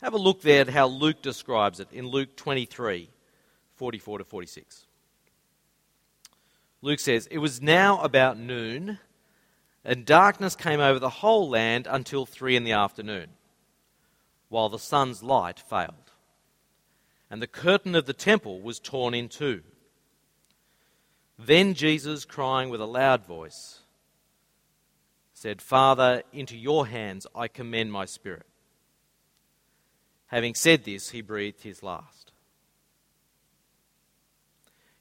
[0.00, 3.08] Have a look there at how Luke describes it in Luke 23
[3.76, 4.85] 44 to 46.
[6.86, 9.00] Luke says, It was now about noon,
[9.84, 13.30] and darkness came over the whole land until three in the afternoon,
[14.50, 16.12] while the sun's light failed.
[17.28, 19.64] And the curtain of the temple was torn in two.
[21.36, 23.80] Then Jesus, crying with a loud voice,
[25.34, 28.46] said, Father, into your hands I commend my spirit.
[30.26, 32.30] Having said this, he breathed his last.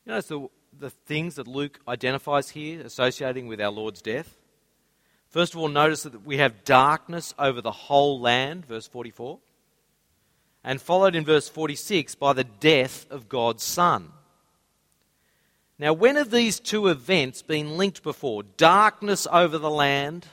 [0.04, 4.38] You notice the the things that Luke identifies here associating with our Lord's death?
[5.29, 9.39] First of all, notice that we have darkness over the whole land, verse 44,
[10.63, 14.11] and followed in verse 46 by the death of God's Son.
[15.77, 18.43] Now, when have these two events been linked before?
[18.43, 20.25] Darkness over the land,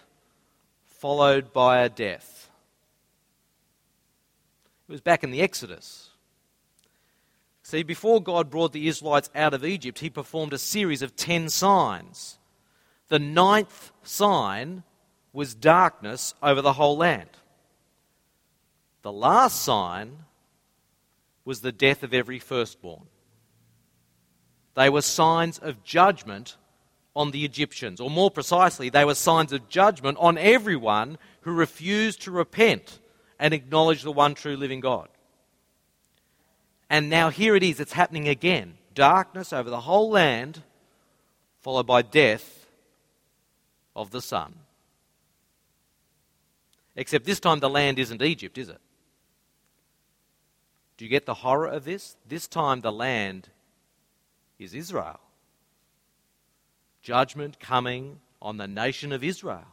[0.86, 2.48] followed by a death.
[4.88, 6.11] It was back in the Exodus.
[7.72, 11.48] See, before God brought the Israelites out of Egypt, he performed a series of ten
[11.48, 12.38] signs.
[13.08, 14.82] The ninth sign
[15.32, 17.30] was darkness over the whole land.
[19.00, 20.18] The last sign
[21.46, 23.04] was the death of every firstborn.
[24.74, 26.58] They were signs of judgment
[27.16, 32.20] on the Egyptians, or more precisely, they were signs of judgment on everyone who refused
[32.24, 33.00] to repent
[33.38, 35.08] and acknowledge the one true living God.
[36.92, 38.74] And now here it is, it's happening again.
[38.94, 40.60] Darkness over the whole land,
[41.62, 42.66] followed by death
[43.96, 44.52] of the Son.
[46.94, 48.80] Except this time the land isn't Egypt, is it?
[50.98, 52.14] Do you get the horror of this?
[52.28, 53.48] This time the land
[54.58, 55.18] is Israel.
[57.00, 59.64] Judgment coming on the nation of Israel.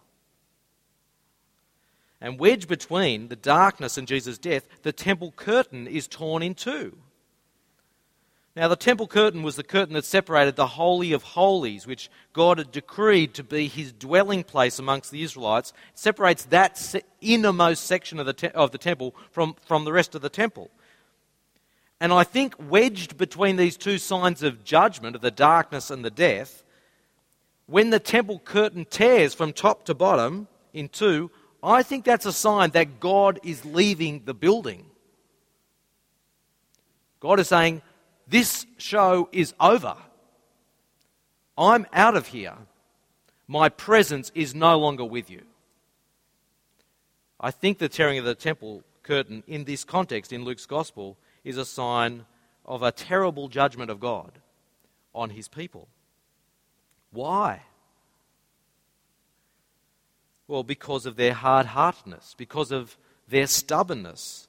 [2.21, 6.97] And wedged between the darkness and Jesus' death, the temple curtain is torn in two.
[8.60, 12.58] Now, the temple curtain was the curtain that separated the Holy of Holies, which God
[12.58, 15.72] had decreed to be his dwelling place amongst the Israelites.
[15.93, 20.13] It separates that innermost section of the, te- of the temple from, from the rest
[20.13, 20.69] of the temple.
[22.02, 26.12] And I think wedged between these two signs of judgment, of the darkness and the
[26.12, 26.65] death,
[27.65, 31.32] when the temple curtain tears from top to bottom in two,
[31.63, 34.86] I think that's a sign that God is leaving the building.
[37.22, 37.84] God is saying,
[38.30, 39.96] this show is over.
[41.58, 42.56] I'm out of here.
[43.48, 45.42] My presence is no longer with you.
[47.39, 51.58] I think the tearing of the temple curtain in this context in Luke's gospel is
[51.58, 52.26] a sign
[52.65, 54.32] of a terrible judgment of God
[55.15, 55.88] on his people.
[57.12, 57.63] Why?
[60.48, 64.48] Well, because of their hard heartedness, because of their stubbornness,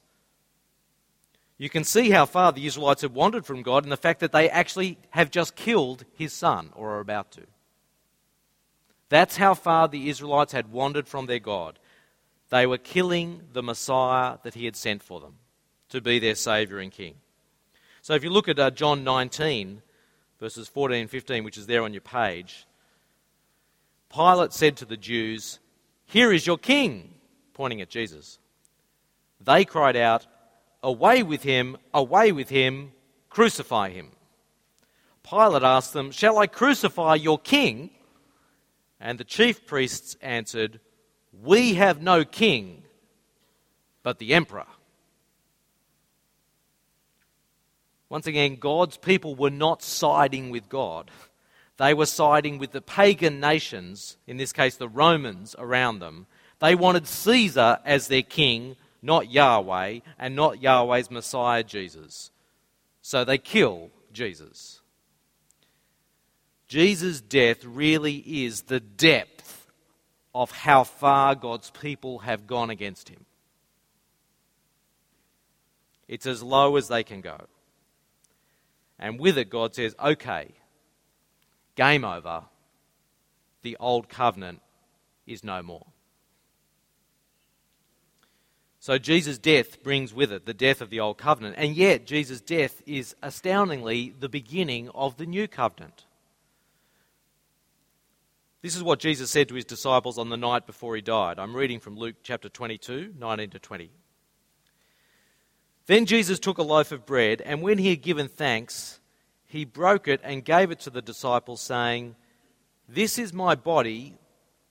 [1.61, 4.31] you can see how far the Israelites have wandered from God in the fact that
[4.31, 7.43] they actually have just killed his son, or are about to.
[9.09, 11.77] That's how far the Israelites had wandered from their God.
[12.49, 15.35] They were killing the Messiah that he had sent for them
[15.89, 17.13] to be their Saviour and King.
[18.01, 19.83] So if you look at uh, John 19,
[20.39, 22.65] verses 14 and 15, which is there on your page,
[24.11, 25.59] Pilate said to the Jews,
[26.07, 27.13] Here is your king,
[27.53, 28.39] pointing at Jesus.
[29.39, 30.25] They cried out,
[30.83, 32.91] Away with him, away with him,
[33.29, 34.11] crucify him.
[35.23, 37.91] Pilate asked them, Shall I crucify your king?
[38.99, 40.79] And the chief priests answered,
[41.31, 42.83] We have no king
[44.03, 44.65] but the emperor.
[48.09, 51.09] Once again, God's people were not siding with God.
[51.77, 56.27] They were siding with the pagan nations, in this case the Romans, around them.
[56.59, 62.31] They wanted Caesar as their king, not Yahweh, and not Yahweh's Messiah, Jesus.
[63.01, 64.81] So they kill Jesus.
[66.67, 69.67] Jesus' death really is the depth
[70.33, 73.25] of how far God's people have gone against him.
[76.07, 77.47] It's as low as they can go.
[78.99, 80.49] And with it, God says, okay,
[81.75, 82.43] game over.
[83.63, 84.61] The old covenant
[85.25, 85.87] is no more.
[88.81, 91.53] So Jesus' death brings with it the death of the old covenant.
[91.59, 96.05] And yet, Jesus' death is astoundingly the beginning of the new covenant.
[98.63, 101.37] This is what Jesus said to his disciples on the night before he died.
[101.37, 103.91] I'm reading from Luke chapter 22, 19 to 20.
[105.85, 108.99] Then Jesus took a loaf of bread, and when he had given thanks,
[109.45, 112.15] he broke it and gave it to the disciples, saying,
[112.89, 114.15] This is my body,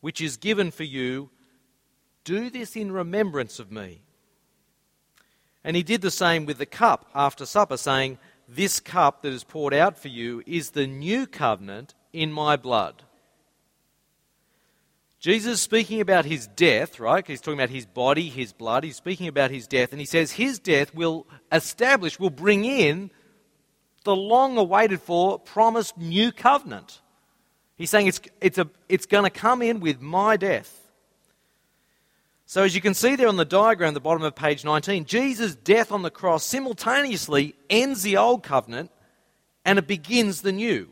[0.01, 1.31] which is given for you.
[2.31, 4.03] Do this in remembrance of me.
[5.65, 9.43] And he did the same with the cup after supper, saying, This cup that is
[9.43, 13.03] poured out for you is the new covenant in my blood.
[15.19, 17.27] Jesus speaking about his death, right?
[17.27, 18.85] He's talking about his body, his blood.
[18.85, 23.11] He's speaking about his death, and he says his death will establish, will bring in
[24.05, 27.01] the long awaited for, promised new covenant.
[27.75, 30.80] He's saying it's, it's, a, it's going to come in with my death.
[32.51, 35.05] So, as you can see there on the diagram at the bottom of page 19,
[35.05, 38.91] Jesus' death on the cross simultaneously ends the old covenant
[39.65, 40.89] and it begins the new.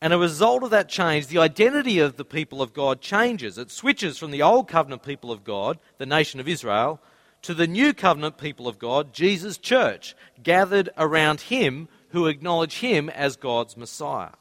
[0.00, 3.58] And a result of that change, the identity of the people of God changes.
[3.58, 7.00] It switches from the old covenant people of God, the nation of Israel,
[7.42, 13.08] to the new covenant people of God, Jesus' church, gathered around him who acknowledge him
[13.08, 14.32] as God's Messiah.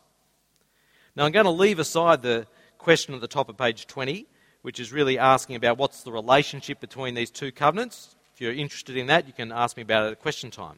[1.15, 2.47] Now, I'm going to leave aside the
[2.79, 4.25] question at the top of page 20,
[4.67, 8.17] which is really asking about what's the relationship between these two covenants.
[8.33, 10.77] If you're interested in that, you can ask me about it at question time.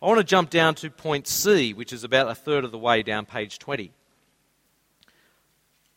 [0.00, 2.78] I want to jump down to point C, which is about a third of the
[2.78, 3.92] way down page 20.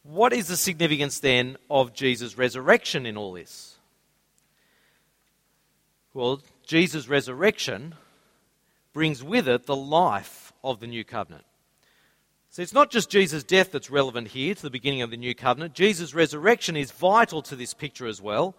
[0.03, 3.77] What is the significance then of Jesus' resurrection in all this?
[6.13, 7.95] Well, Jesus' resurrection
[8.91, 11.45] brings with it the life of the new covenant.
[12.55, 15.35] So it's not just Jesus' death that's relevant here to the beginning of the new
[15.35, 15.73] covenant.
[15.73, 18.55] Jesus' resurrection is vital to this picture as well.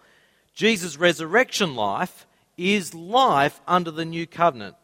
[0.53, 2.27] Jesus' resurrection life
[2.59, 4.77] is life under the new covenant.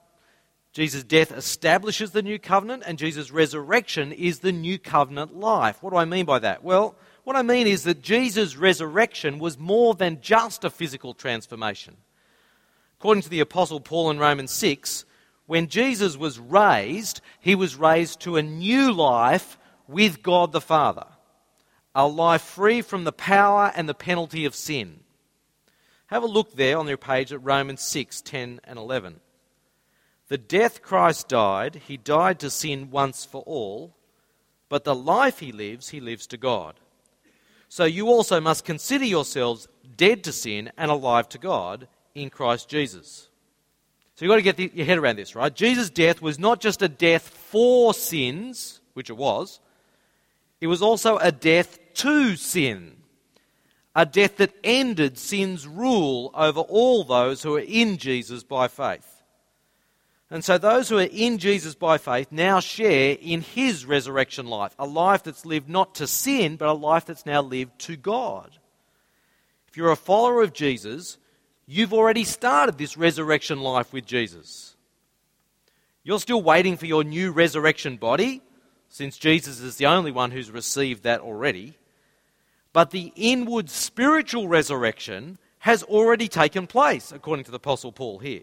[0.72, 5.82] Jesus' death establishes the new covenant, and Jesus' resurrection is the new covenant life.
[5.82, 6.64] What do I mean by that?
[6.64, 6.94] Well,
[7.24, 11.98] what I mean is that Jesus' resurrection was more than just a physical transformation.
[12.98, 15.04] According to the Apostle Paul in Romans 6,
[15.52, 21.04] when Jesus was raised, he was raised to a new life with God the Father,
[21.94, 25.00] a life free from the power and the penalty of sin.
[26.06, 29.20] Have a look there on your page at Romans 6 10 and 11.
[30.28, 33.94] The death Christ died, he died to sin once for all,
[34.70, 36.80] but the life he lives, he lives to God.
[37.68, 42.70] So you also must consider yourselves dead to sin and alive to God in Christ
[42.70, 43.28] Jesus.
[44.22, 45.52] So you've got to get the, your head around this, right?
[45.52, 49.58] Jesus' death was not just a death for sins, which it was,
[50.60, 52.98] it was also a death to sin.
[53.96, 59.24] A death that ended sin's rule over all those who are in Jesus by faith.
[60.30, 64.72] And so those who are in Jesus by faith now share in his resurrection life,
[64.78, 68.56] a life that's lived not to sin, but a life that's now lived to God.
[69.66, 71.18] If you're a follower of Jesus,
[71.66, 74.76] you've already started this resurrection life with Jesus.
[76.04, 78.42] You're still waiting for your new resurrection body,
[78.88, 81.78] since Jesus is the only one who's received that already.
[82.72, 88.42] But the inward spiritual resurrection has already taken place, according to the Apostle Paul here.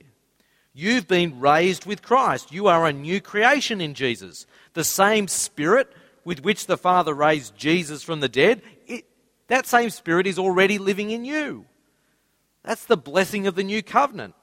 [0.74, 2.54] You've been raised with Christ.
[2.54, 4.46] You are a new creation in Jesus.
[4.74, 5.92] The same Spirit
[6.24, 9.06] with which the Father raised Jesus from the dead, it,
[9.48, 11.66] that same Spirit is already living in you.
[12.70, 14.36] That's the blessing of the new covenant.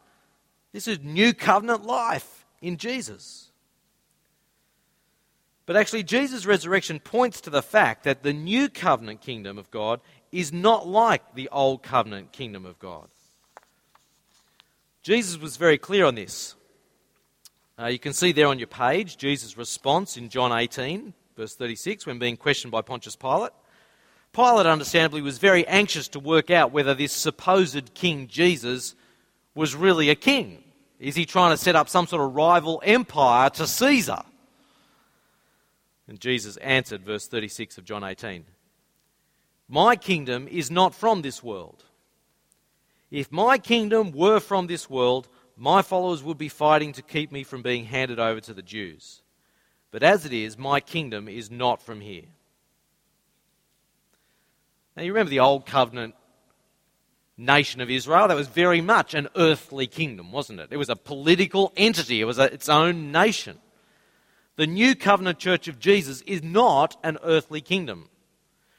[0.73, 3.53] This is new covenant life in Jesus.
[5.65, 10.01] But actually, Jesus' resurrection points to the fact that the new covenant kingdom of God
[10.33, 13.07] is not like the old covenant kingdom of God.
[15.05, 16.57] Jesus was very clear on this.
[17.79, 22.07] Uh, you can see there on your page Jesus' response in John 18, verse 36,
[22.07, 23.53] when being questioned by Pontius Pilate.
[24.37, 28.95] Pilate, understandably, was very anxious to work out whether this supposed King Jesus
[29.55, 30.63] was really a king.
[31.01, 34.23] Is he trying to set up some sort of rival empire to Caesar?
[36.07, 38.45] And Jesus answered, verse 36 of John 18
[39.71, 41.85] My kingdom is not from this world.
[43.11, 47.43] If my kingdom were from this world, my followers would be fighting to keep me
[47.43, 49.23] from being handed over to the Jews.
[49.91, 52.27] But as it is, my kingdom is not from here.
[54.97, 56.15] Now, you remember the Old Covenant
[57.37, 58.29] nation of Israel?
[58.29, 60.69] That was very much an earthly kingdom, wasn't it?
[60.71, 63.59] It was a political entity, it was a, its own nation.
[64.57, 68.09] The New Covenant Church of Jesus is not an earthly kingdom.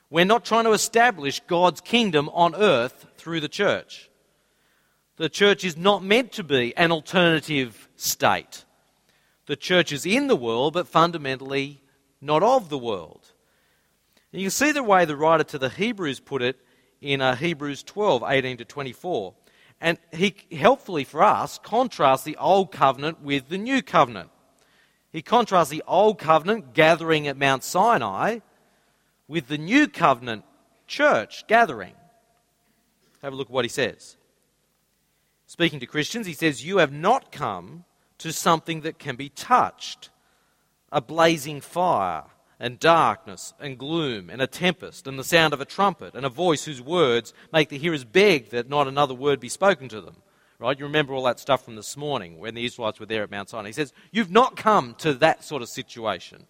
[0.09, 4.09] We're not trying to establish God's kingdom on earth through the church.
[5.17, 8.65] The church is not meant to be an alternative state.
[9.45, 11.81] The church is in the world, but fundamentally
[12.21, 13.31] not of the world.
[14.31, 16.57] And you can see the way the writer to the Hebrews put it
[17.01, 19.33] in uh, Hebrews 12 18 to 24.
[19.79, 24.29] And he helpfully for us contrasts the old covenant with the new covenant.
[25.11, 28.39] He contrasts the old covenant gathering at Mount Sinai
[29.27, 30.43] with the new covenant
[30.87, 31.93] church gathering.
[33.21, 34.17] Have a look at what he says.
[35.45, 37.85] Speaking to Christians, he says, You have not come
[38.17, 40.09] to something that can be touched,
[40.91, 42.23] a blazing fire
[42.59, 46.29] and darkness and gloom and a tempest and the sound of a trumpet and a
[46.29, 50.17] voice whose words make the hearers beg that not another word be spoken to them.
[50.59, 50.77] Right?
[50.77, 53.49] You remember all that stuff from this morning when the Israelites were there at Mount
[53.49, 53.69] Sinai.
[53.69, 56.47] He says, You've not come to that sort of situation.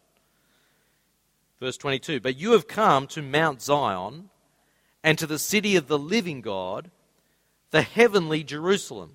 [1.59, 4.29] Verse 22 But you have come to Mount Zion
[5.03, 6.89] and to the city of the living God,
[7.71, 9.11] the heavenly Jerusalem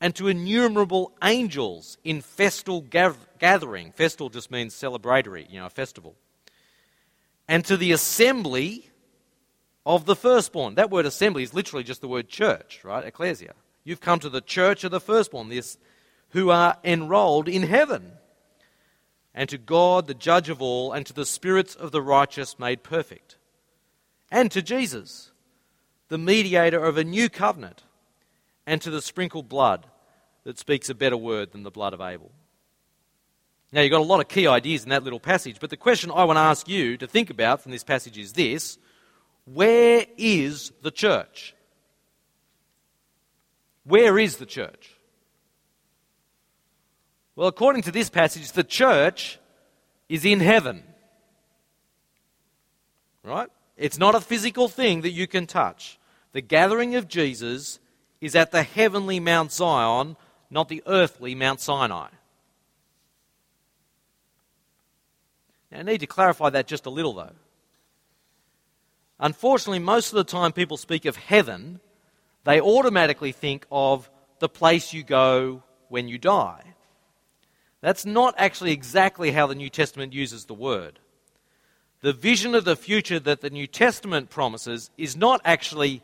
[0.00, 3.92] and to innumerable angels in festal gathering.
[3.92, 6.14] Festal just means celebratory, you know, a festival.
[7.48, 8.90] And to the assembly
[9.88, 10.74] of the firstborn.
[10.74, 13.06] That word assembly is literally just the word church, right?
[13.06, 13.54] Ecclesia.
[13.84, 15.78] You've come to the church of the firstborn, this,
[16.30, 18.12] who are enrolled in heaven.
[19.34, 22.82] And to God, the judge of all, and to the spirits of the righteous made
[22.82, 23.36] perfect.
[24.30, 25.32] And to Jesus,
[26.08, 27.82] the mediator of a new covenant
[28.68, 29.86] and to the sprinkled blood
[30.44, 32.30] that speaks a better word than the blood of Abel.
[33.72, 36.10] Now, you've got a lot of key ideas in that little passage, but the question
[36.14, 38.76] I want to ask you to think about from this passage is this
[39.46, 41.54] Where is the church?
[43.84, 44.98] Where is the church?
[47.34, 49.38] Well, according to this passage, the church
[50.10, 50.82] is in heaven.
[53.24, 53.48] Right?
[53.78, 55.98] It's not a physical thing that you can touch.
[56.32, 57.78] The gathering of Jesus
[58.20, 60.16] is at the heavenly Mount Zion,
[60.50, 62.08] not the earthly Mount Sinai.
[65.70, 67.32] Now, I need to clarify that just a little, though.
[69.20, 71.80] Unfortunately, most of the time people speak of heaven,
[72.44, 74.08] they automatically think of
[74.38, 76.62] the place you go when you die.
[77.80, 80.98] That's not actually exactly how the New Testament uses the word.
[82.00, 86.02] The vision of the future that the New Testament promises is not actually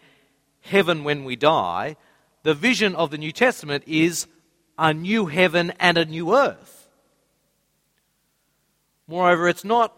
[0.65, 1.97] heaven when we die,
[2.43, 4.27] the vision of the New Testament is
[4.79, 6.89] a new heaven and a new earth.
[9.07, 9.95] Moreover, it's not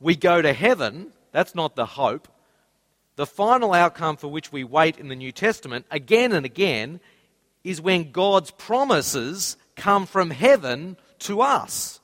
[0.00, 2.28] we go to heaven, that's not the hope.
[3.16, 7.00] The final outcome for which we wait in the New Testament again and again
[7.64, 12.00] is when God's promises come from heaven to us.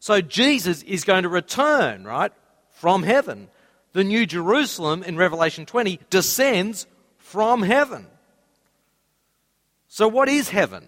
[0.00, 2.32] So Jesus is going to return, right,
[2.70, 3.48] from heaven.
[3.92, 6.86] The New Jerusalem in Revelation 20 descends
[7.26, 8.06] from heaven.
[9.88, 10.86] So, what is heaven?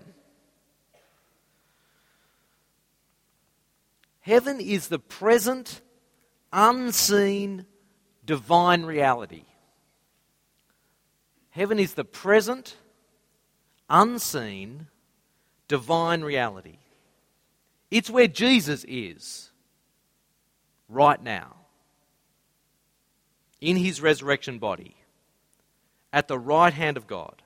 [4.20, 5.80] Heaven is the present,
[6.52, 7.66] unseen,
[8.24, 9.46] divine reality.
[11.50, 12.76] Heaven is the present,
[13.90, 14.86] unseen,
[15.66, 16.78] divine reality.
[17.90, 19.50] It's where Jesus is
[20.88, 21.56] right now,
[23.60, 24.97] in his resurrection body,
[26.12, 27.42] at the right hand of God.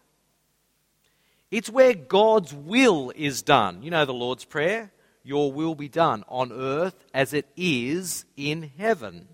[1.50, 3.82] It's where God's will is done.
[3.82, 4.90] You know the Lord's Prayer?
[5.24, 9.28] Your will be done on earth as it is in heaven.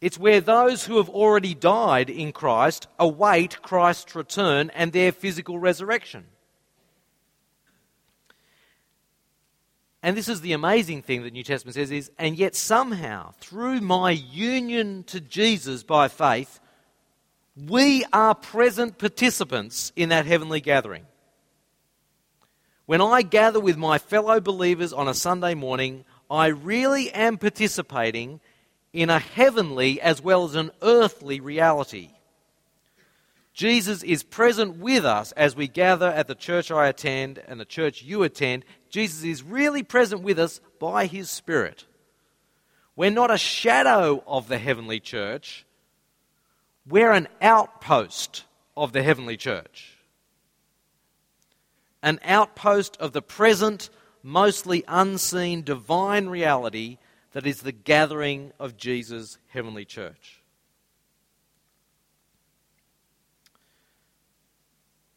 [0.00, 5.58] It's where those who have already died in Christ await Christ's return and their physical
[5.58, 6.26] resurrection.
[10.02, 13.80] And this is the amazing thing that New Testament says is, and yet somehow, through
[13.80, 16.60] my union to Jesus by faith,
[17.66, 21.06] we are present participants in that heavenly gathering.
[22.86, 28.40] When I gather with my fellow believers on a Sunday morning, I really am participating
[28.92, 32.10] in a heavenly as well as an earthly reality.
[33.52, 37.64] Jesus is present with us as we gather at the church I attend and the
[37.64, 38.64] church you attend.
[38.88, 41.84] Jesus is really present with us by his Spirit.
[42.94, 45.66] We're not a shadow of the heavenly church,
[46.88, 48.44] we're an outpost
[48.76, 49.96] of the heavenly church.
[52.02, 53.90] An outpost of the present,
[54.22, 56.98] mostly unseen divine reality
[57.32, 60.42] that is the gathering of Jesus' heavenly church.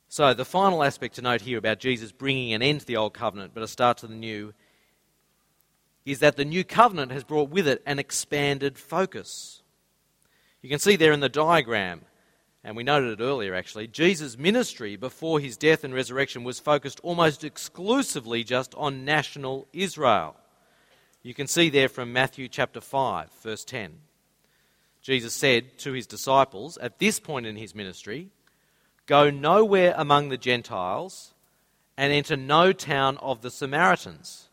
[0.09, 3.13] So, the final aspect to note here about Jesus bringing an end to the old
[3.13, 4.53] covenant but a start to the new
[6.03, 9.60] is that the new covenant has brought with it an expanded focus.
[10.61, 12.01] You can see there in the diagram,
[12.63, 16.99] and we noted it earlier actually, Jesus' ministry before his death and resurrection was focused
[17.01, 20.35] almost exclusively just on national Israel.
[21.23, 23.93] You can see there from Matthew chapter 5, verse 10.
[25.01, 28.29] Jesus said to his disciples at this point in his ministry,
[29.07, 31.33] Go nowhere among the Gentiles
[31.97, 34.49] and enter no town of the Samaritans,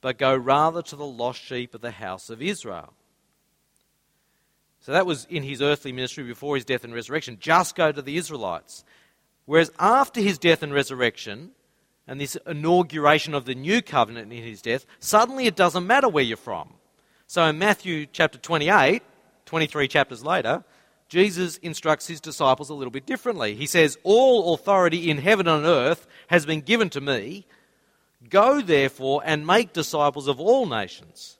[0.00, 2.94] but go rather to the lost sheep of the house of Israel.
[4.90, 7.36] So that was in his earthly ministry before his death and resurrection.
[7.38, 8.84] Just go to the Israelites.
[9.44, 11.52] Whereas after his death and resurrection,
[12.08, 16.24] and this inauguration of the new covenant in his death, suddenly it doesn't matter where
[16.24, 16.70] you're from.
[17.28, 19.04] So in Matthew chapter 28,
[19.46, 20.64] 23 chapters later,
[21.08, 23.54] Jesus instructs his disciples a little bit differently.
[23.54, 27.46] He says, All authority in heaven and on earth has been given to me.
[28.28, 31.38] Go therefore and make disciples of all nations,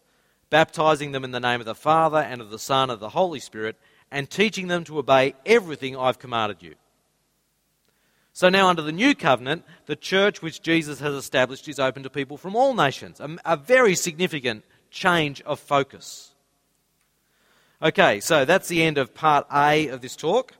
[0.50, 3.10] baptizing them in the name of the Father and of the Son and of the
[3.10, 3.76] Holy Spirit,
[4.10, 6.74] and teaching them to obey everything I've commanded you.
[8.32, 12.10] So now, under the new covenant, the church which Jesus has established is open to
[12.10, 13.20] people from all nations.
[13.20, 16.32] A, a, very significant change of focus.
[17.82, 20.54] Okay, so that's the end of part A of this talk,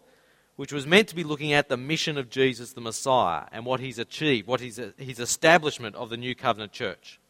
[0.56, 3.80] which was meant to be looking at the mission of Jesus the Messiah and what
[3.80, 7.20] he's achieved, what his, his establishment of the new covenant church.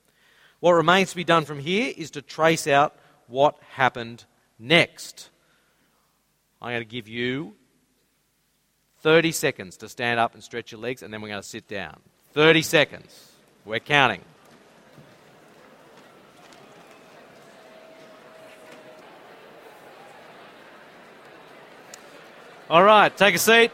[0.61, 2.95] What remains to be done from here is to trace out
[3.27, 4.25] what happened
[4.59, 5.31] next.
[6.61, 7.55] I'm going to give you
[9.01, 11.67] 30 seconds to stand up and stretch your legs, and then we're going to sit
[11.67, 11.99] down.
[12.35, 13.33] 30 seconds.
[13.65, 14.23] We're counting.
[22.69, 23.73] All right, take a seat.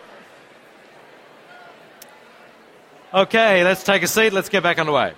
[3.12, 4.32] Okay, let's take a seat.
[4.32, 5.12] Let's get back underway.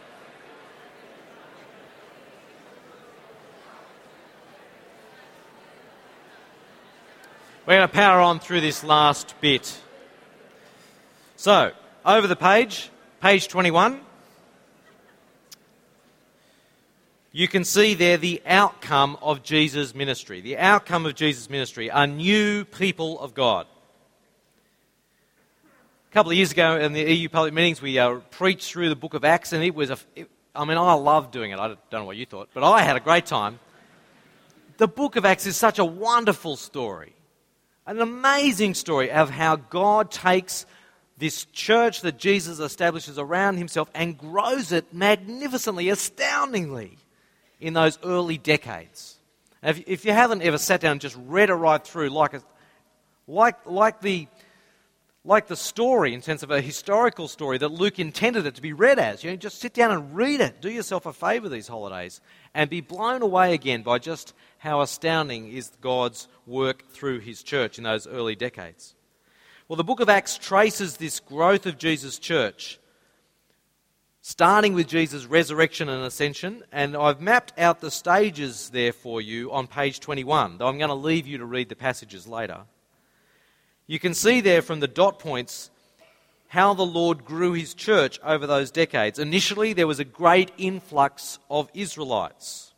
[7.69, 9.79] We're going to power on through this last bit.
[11.37, 12.89] So, over the page,
[13.21, 14.01] page 21,
[17.31, 20.41] you can see there the outcome of Jesus' ministry.
[20.41, 23.67] The outcome of Jesus' ministry are new people of God.
[26.11, 28.97] A couple of years ago in the EU public meetings, we uh, preached through the
[28.97, 29.99] book of Acts, and it was a.
[30.17, 31.59] It, I mean, I loved doing it.
[31.59, 33.61] I don't know what you thought, but I had a great time.
[34.79, 37.13] The book of Acts is such a wonderful story,
[37.89, 40.67] an amazing story of how God takes
[41.17, 46.99] this church that Jesus establishes around himself and grows it magnificently, astoundingly
[47.61, 49.19] in those early decades.
[49.63, 52.43] If, you haven't ever sat down and just read it right through, like, a,
[53.27, 54.29] like, like, the,
[55.25, 58.73] like the story, in sense of a historical story that Luke intended it to be
[58.73, 60.61] read as, you know, just sit down and read it.
[60.61, 62.21] Do yourself a favor these holidays
[62.55, 67.79] and be blown away again by just how astounding is God's work through his church
[67.79, 68.95] in those early decades.
[69.69, 72.79] Well, the book of Acts traces this growth of Jesus' church,
[74.23, 76.63] starting with Jesus' resurrection and ascension.
[76.73, 80.89] And I've mapped out the stages there for you on page 21, though I'm going
[80.89, 82.61] to leave you to read the passages later.
[83.89, 85.71] You can see there from the dot points
[86.49, 89.19] how the Lord grew his church over those decades.
[89.19, 92.73] Initially, there was a great influx of Israelites.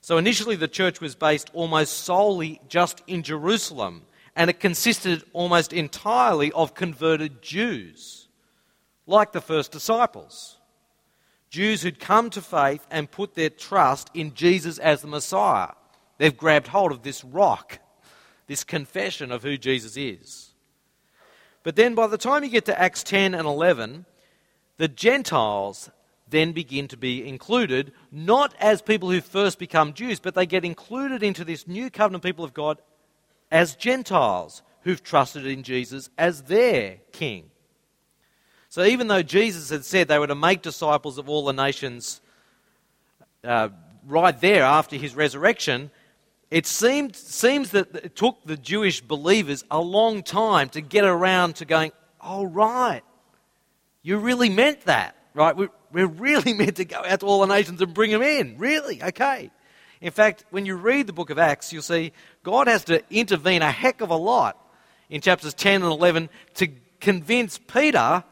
[0.00, 4.06] So, initially, the church was based almost solely just in Jerusalem
[4.36, 8.28] and it consisted almost entirely of converted Jews,
[9.06, 10.56] like the first disciples.
[11.50, 15.72] Jews who'd come to faith and put their trust in Jesus as the Messiah.
[16.18, 17.80] They've grabbed hold of this rock,
[18.50, 20.50] this confession of who Jesus is.
[21.62, 24.06] But then by the time you get to Acts 10 and 11,
[24.76, 25.88] the Gentiles
[26.28, 30.64] then begin to be included, not as people who first become Jews, but they get
[30.64, 32.82] included into this new covenant people of God
[33.52, 37.52] as Gentiles who've trusted in Jesus as their king.
[38.68, 42.20] So even though Jesus had said they were to make disciples of all the nations
[43.44, 43.68] uh,
[44.08, 45.92] right there after his resurrection,
[46.50, 51.56] it seemed, seems that it took the Jewish believers a long time to get around
[51.56, 53.02] to going, oh, right,
[54.02, 55.56] you really meant that, right?
[55.56, 58.56] We're, we're really meant to go out to all the nations and bring them in.
[58.58, 59.02] Really?
[59.02, 59.50] Okay.
[60.00, 63.62] In fact, when you read the book of Acts, you'll see God has to intervene
[63.62, 64.56] a heck of a lot
[65.08, 66.68] in chapters 10 and 11 to
[67.00, 68.24] convince Peter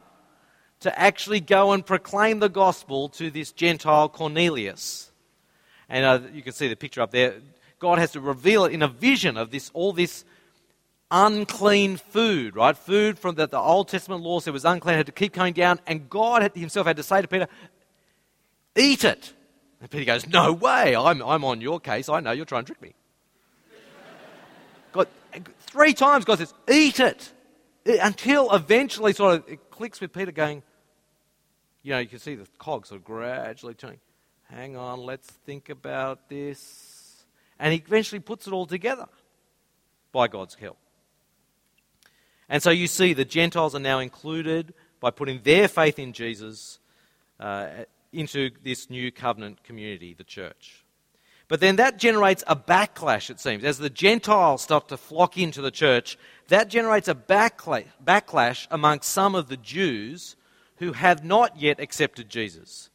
[0.80, 5.10] to actually go and proclaim the gospel to this Gentile Cornelius.
[5.88, 7.34] And uh, you can see the picture up there.
[7.78, 10.24] God has to reveal it in a vision of this, all this
[11.10, 12.76] unclean food, right?
[12.76, 15.80] Food from that the Old Testament law said was unclean, had to keep coming down,
[15.86, 17.48] and God himself had to say to Peter,
[18.76, 19.32] Eat it.
[19.80, 22.08] And Peter goes, No way, I'm, I'm on your case.
[22.08, 22.94] I know you're trying to trick me.
[24.92, 25.08] God,
[25.60, 27.32] three times God says, Eat it.
[27.86, 30.62] Until eventually, sort of, it clicks with Peter going,
[31.82, 34.00] You know, you can see the cogs are gradually turning.
[34.50, 36.87] Hang on, let's think about this.
[37.58, 39.06] And he eventually puts it all together
[40.12, 40.78] by God's help.
[42.48, 46.78] And so you see the Gentiles are now included by putting their faith in Jesus
[47.38, 47.68] uh,
[48.12, 50.84] into this new covenant community, the church.
[51.48, 53.64] But then that generates a backlash, it seems.
[53.64, 59.34] As the Gentiles start to flock into the church, that generates a backlash amongst some
[59.34, 60.36] of the Jews
[60.76, 62.90] who have not yet accepted Jesus.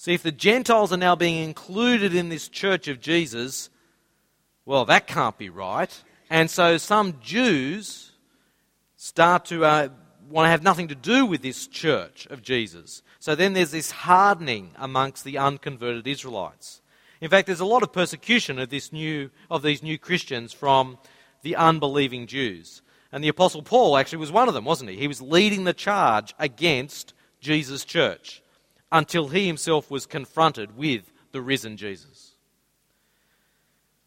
[0.00, 3.68] See, if the Gentiles are now being included in this church of Jesus,
[4.64, 5.90] well, that can't be right.
[6.30, 8.12] And so some Jews
[8.96, 9.88] start to uh,
[10.30, 13.02] want to have nothing to do with this church of Jesus.
[13.18, 16.80] So then there's this hardening amongst the unconverted Israelites.
[17.20, 20.98] In fact, there's a lot of persecution of, this new, of these new Christians from
[21.42, 22.82] the unbelieving Jews.
[23.10, 24.96] And the Apostle Paul actually was one of them, wasn't he?
[24.96, 28.42] He was leading the charge against Jesus' church
[28.90, 32.32] until he himself was confronted with the risen Jesus.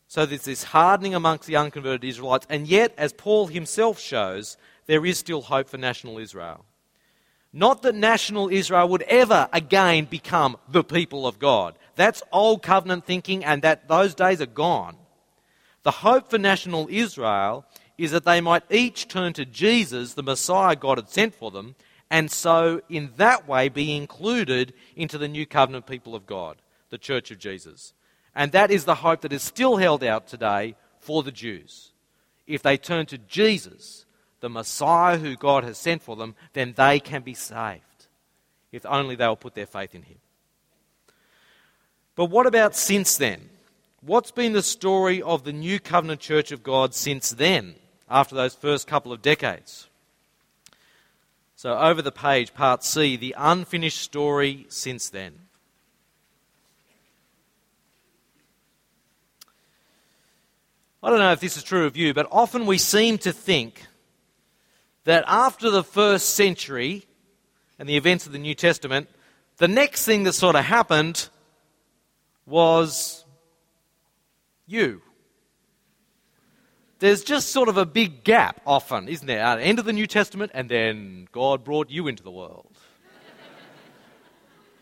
[0.08, 5.06] So there's this hardening amongst the unconverted Israelites, and yet, as Paul himself shows, there
[5.06, 6.66] is still hope for national Israel.
[7.54, 11.76] Not that national Israel would ever again become the people of God.
[11.96, 14.98] That's old covenant thinking, and that those days are gone.
[15.84, 17.66] The hope for national Israel
[17.98, 21.76] is that they might each turn to Jesus, the Messiah God had sent for them,
[22.12, 26.58] and so in that way be included into the new covenant people of God,
[26.90, 27.94] the church of Jesus.
[28.36, 31.94] And that is the hope that is still held out today for the Jews.
[32.46, 34.06] If they turn to Jesus,
[34.42, 37.82] the Messiah who God has sent for them, then they can be saved.
[38.74, 40.18] If only they will put their faith in Him.
[42.16, 43.50] But what about since then?
[44.02, 47.76] What's been the story of the New Covenant Church of God since then,
[48.10, 49.88] after those first couple of decades?
[51.62, 55.42] So, over the page, part C, the unfinished story since then.
[61.04, 63.86] I don't know if this is true of you, but often we seem to think
[65.04, 67.06] that after the first century
[67.78, 69.08] and the events of the New Testament,
[69.58, 71.30] the next thing that sort of happened
[72.48, 73.24] was
[74.66, 75.04] you.
[77.02, 79.40] There's just sort of a big gap often, isn't there?
[79.40, 82.78] At the end of the New Testament, and then God brought you into the world.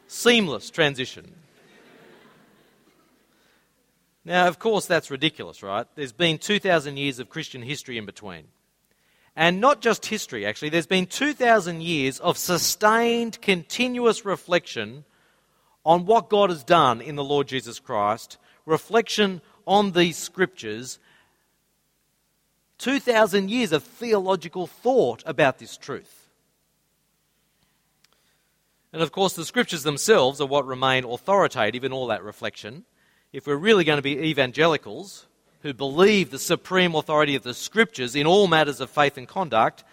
[0.08, 1.34] Seamless transition.
[4.26, 5.88] Now, of course, that's ridiculous, right?
[5.96, 8.44] There's been 2,000 years of Christian history in between.
[9.34, 15.06] And not just history, actually, there's been 2,000 years of sustained, continuous reflection
[15.86, 21.00] on what God has done in the Lord Jesus Christ, reflection on these scriptures,
[22.80, 26.30] 2,000 years of theological thought about this truth.
[28.92, 32.86] And of course, the scriptures themselves are what remain authoritative in all that reflection
[33.32, 35.28] if we're really going to be evangelicals
[35.62, 39.84] who believe the supreme authority of the scriptures in all matters of faith and conduct,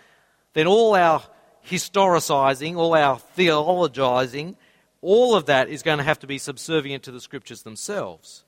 [0.54, 1.22] then all our
[1.68, 4.56] historicising, all our theologizing,
[5.02, 8.44] all of that is going to have to be subservient to the scriptures themselves.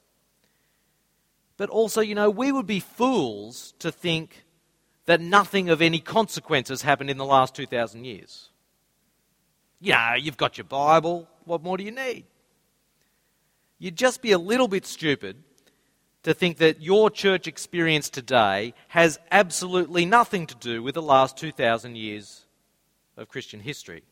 [1.58, 4.44] But also, you know, we would be fools to think
[5.04, 8.48] that nothing of any consequence has happened in the last 2,000 years.
[9.80, 11.28] Yeah, you've got your Bible.
[11.44, 12.24] What more do you need?
[13.78, 15.36] You'd just be a little bit stupid
[16.22, 21.36] to think that your church experience today has absolutely nothing to do with the last
[21.36, 22.44] 2,000 years
[23.16, 24.04] of Christian history.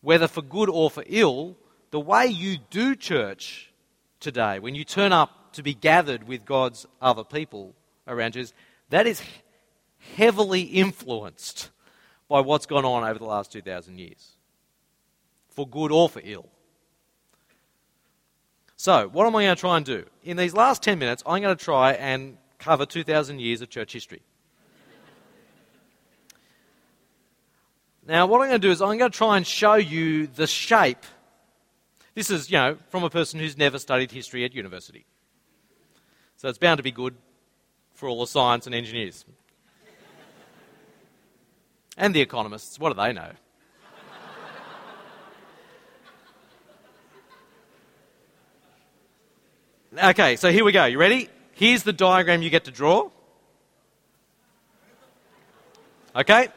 [0.00, 1.56] Whether for good or for ill,
[1.90, 3.72] the way you do church
[4.18, 7.74] today, when you turn up to be gathered with God's other people
[8.06, 8.46] around you,
[8.90, 9.22] that is
[10.16, 11.70] heavily influenced
[12.28, 14.32] by what's gone on over the last 2,000 years,
[15.48, 16.48] for good or for ill.
[18.76, 20.04] So, what am I going to try and do?
[20.24, 23.92] In these last 10 minutes, I'm going to try and cover 2,000 years of church
[23.92, 24.22] history.
[28.06, 30.48] Now, what I'm going to do is I'm going to try and show you the
[30.48, 31.04] shape.
[32.14, 35.06] This is, you know, from a person who's never studied history at university.
[36.42, 37.14] So it's bound to be good
[37.94, 39.24] for all the science and engineers.
[41.96, 42.80] and the economists.
[42.80, 43.30] What do they know?
[50.02, 50.84] okay, so here we go.
[50.86, 51.28] You ready?
[51.52, 53.08] Here's the diagram you get to draw.
[56.16, 56.48] Okay?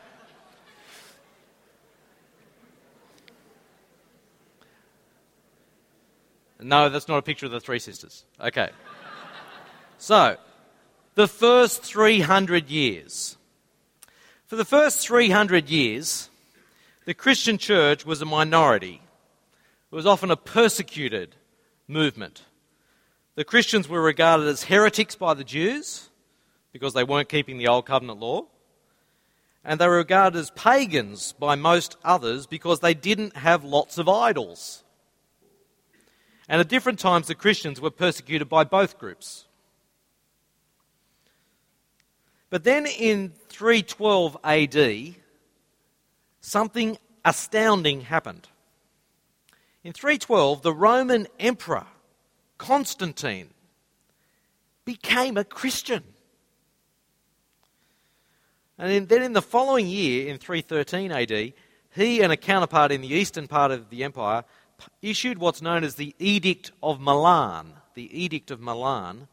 [6.60, 8.26] No, that's not a picture of the three sisters.
[8.42, 8.72] Okay.
[10.06, 10.38] So,
[11.16, 13.38] the first 300 years.
[14.46, 16.30] For the first 300 years,
[17.06, 19.02] the Christian church was a minority.
[19.92, 21.36] It was often a persecuted
[21.88, 22.44] movement.
[23.34, 26.12] The Christians were regarded as heretics by the Jews
[26.72, 28.46] because they weren't keeping the Old Covenant law.
[29.64, 34.08] And they were regarded as pagans by most others because they didn't have lots of
[34.08, 34.84] idols.
[36.48, 39.46] And at different times, the Christians were persecuted by both groups.
[42.50, 45.16] But then in 312 AD,
[46.42, 48.48] something astounding happened.
[49.84, 51.86] In 312, the Roman Emperor
[52.58, 53.50] Constantine
[54.86, 56.04] became a Christian.
[58.78, 61.54] And then in the following year, in 313 AD,
[61.96, 64.44] he and a counterpart in the eastern part of the empire
[65.02, 69.28] issued what's known as the Edict of Milan, the Edict of Milan,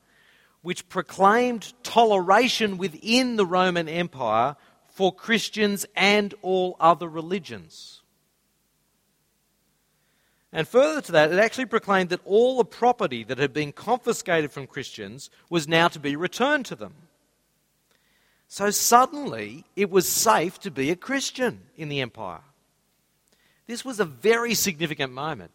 [0.63, 4.57] which proclaimed toleration within the Roman Empire
[4.87, 8.03] for Christians and all other religions.
[10.53, 14.53] And further to that, it actually proclaimed that all the property that had been confiscated
[14.53, 16.95] from Christians was now to be returned to them.
[18.49, 22.43] So suddenly, it was safe to be a Christian in the empire.
[23.67, 25.53] This was a very significant moment.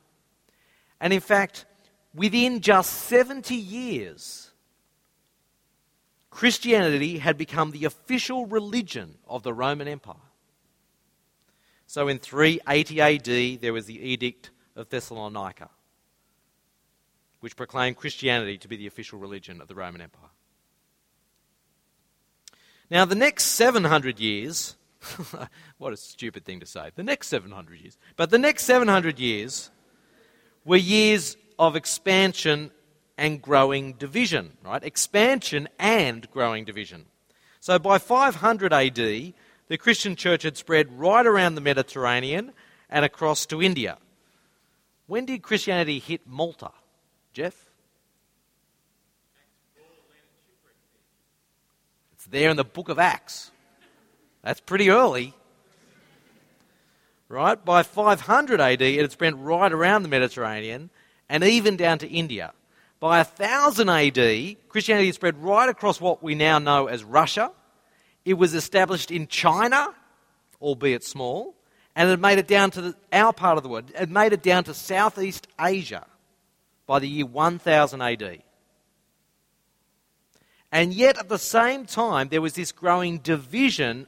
[0.99, 1.65] And in fact,
[2.15, 4.46] within just 70 years,
[6.37, 10.29] Christianity had become the official religion of the Roman Empire.
[11.87, 15.71] So in 380 AD, there was the Edict of Thessalonica,
[17.39, 20.29] which proclaimed Christianity to be the official religion of the Roman Empire.
[22.91, 24.75] Now, the next 700 years
[25.79, 26.91] what a stupid thing to say.
[26.93, 27.97] The next 700 years.
[28.15, 29.71] But the next 700 years
[30.63, 32.69] were years of expansion
[33.17, 34.83] and growing division, right?
[34.83, 37.05] Expansion and growing division.
[37.59, 42.53] So by 500 AD, the Christian church had spread right around the Mediterranean
[42.89, 43.97] and across to India.
[45.07, 46.71] When did Christianity hit Malta?
[47.33, 47.55] Jeff?
[52.13, 53.51] It's there in the book of Acts.
[54.43, 55.33] That's pretty early.
[57.29, 57.63] Right?
[57.63, 60.89] By 500 AD, it had spread right around the Mediterranean
[61.27, 62.53] and even down to India.
[62.99, 67.51] By 1000 AD, Christianity spread right across what we now know as Russia.
[68.25, 69.93] It was established in China,
[70.59, 71.55] albeit small,
[71.95, 73.91] and it made it down to the, our part of the world.
[73.93, 76.05] It made it down to Southeast Asia
[76.87, 78.43] by the year 1000 AD.
[80.71, 84.07] And yet, at the same time, there was this growing division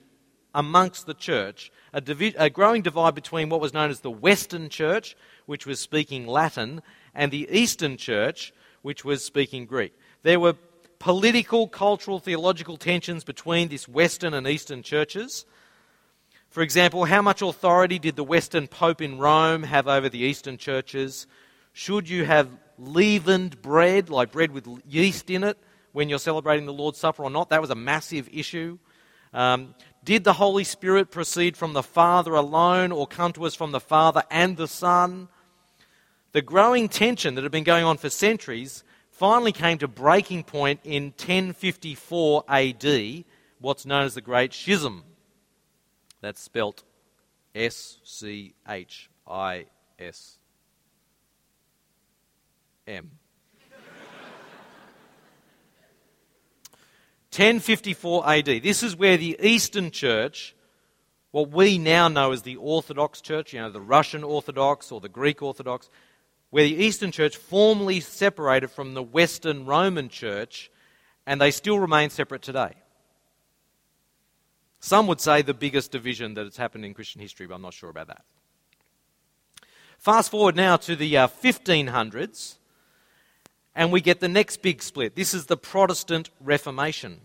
[0.54, 4.68] amongst the church, a, divi- a, growing divide between what was known as the Western
[4.68, 5.16] church,
[5.46, 6.82] which was speaking Latin,
[7.14, 8.52] and the Eastern church,
[8.82, 9.94] which was speaking Greek.
[10.24, 10.56] There were
[11.00, 15.46] political, cultural, theological tensions between this Western and Eastern churches.
[16.50, 20.58] For example, how much authority did the Western Pope in Rome have over the Eastern
[20.58, 21.28] churches?
[21.74, 25.58] Should you have leavened bread, like bread with yeast in it,
[25.92, 27.50] when you're celebrating the Lord's Supper or not?
[27.50, 28.80] That was a massive issue.
[29.32, 33.72] Um, did the Holy Spirit proceed from the Father alone or come to us from
[33.72, 35.28] the Father and the Son?
[36.32, 40.80] The growing tension that had been going on for centuries finally came to breaking point
[40.84, 43.26] in 1054 AD,
[43.60, 45.04] what's known as the Great Schism.
[46.22, 46.84] That's spelt
[47.56, 49.66] S C H I
[49.98, 50.38] S
[52.88, 53.10] M.
[57.32, 58.46] 1054 AD.
[58.46, 60.56] This is where the Eastern Church,
[61.32, 65.10] what we now know as the Orthodox Church, you know, the Russian Orthodox or the
[65.10, 65.90] Greek Orthodox,
[66.50, 70.72] where the Eastern Church formally separated from the Western Roman Church,
[71.26, 72.74] and they still remain separate today.
[74.80, 77.74] Some would say the biggest division that has happened in Christian history, but I'm not
[77.74, 78.24] sure about that.
[79.98, 82.56] Fast forward now to the uh, 1500s,
[83.76, 85.16] and we get the next big split.
[85.16, 87.20] This is the Protestant Reformation,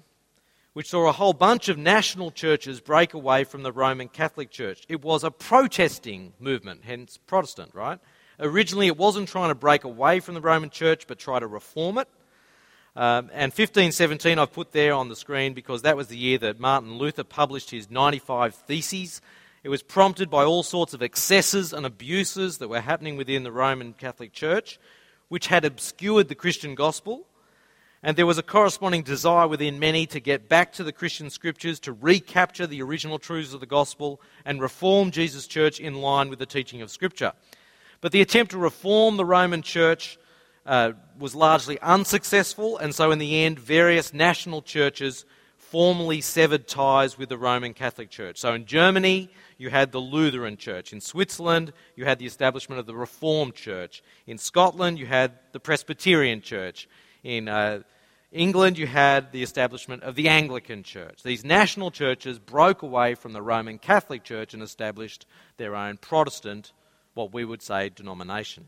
[0.72, 4.84] which saw a whole bunch of national churches break away from the Roman Catholic Church.
[4.88, 8.00] It was a protesting movement, hence Protestant, right?
[8.40, 11.98] Originally, it wasn't trying to break away from the Roman Church, but try to reform
[11.98, 12.08] it.
[12.96, 16.60] Um, and 1517 I've put there on the screen because that was the year that
[16.60, 19.20] Martin Luther published his 95 Theses.
[19.64, 23.50] It was prompted by all sorts of excesses and abuses that were happening within the
[23.50, 24.78] Roman Catholic Church,
[25.28, 27.26] which had obscured the Christian gospel.
[28.00, 31.80] And there was a corresponding desire within many to get back to the Christian scriptures,
[31.80, 36.38] to recapture the original truths of the gospel, and reform Jesus' church in line with
[36.38, 37.32] the teaching of Scripture.
[38.04, 40.18] But the attempt to reform the Roman church
[40.66, 45.24] uh, was largely unsuccessful, and so in the end, various national churches
[45.56, 48.36] formally severed ties with the Roman Catholic Church.
[48.36, 50.92] So in Germany, you had the Lutheran Church.
[50.92, 54.02] In Switzerland, you had the establishment of the Reformed Church.
[54.26, 56.86] In Scotland, you had the Presbyterian Church.
[57.22, 57.84] In uh,
[58.30, 61.22] England, you had the establishment of the Anglican Church.
[61.22, 65.24] These national churches broke away from the Roman Catholic Church and established
[65.56, 66.72] their own Protestant,
[67.14, 68.66] what we would say, denomination.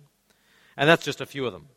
[0.76, 1.68] And that's just a few of them.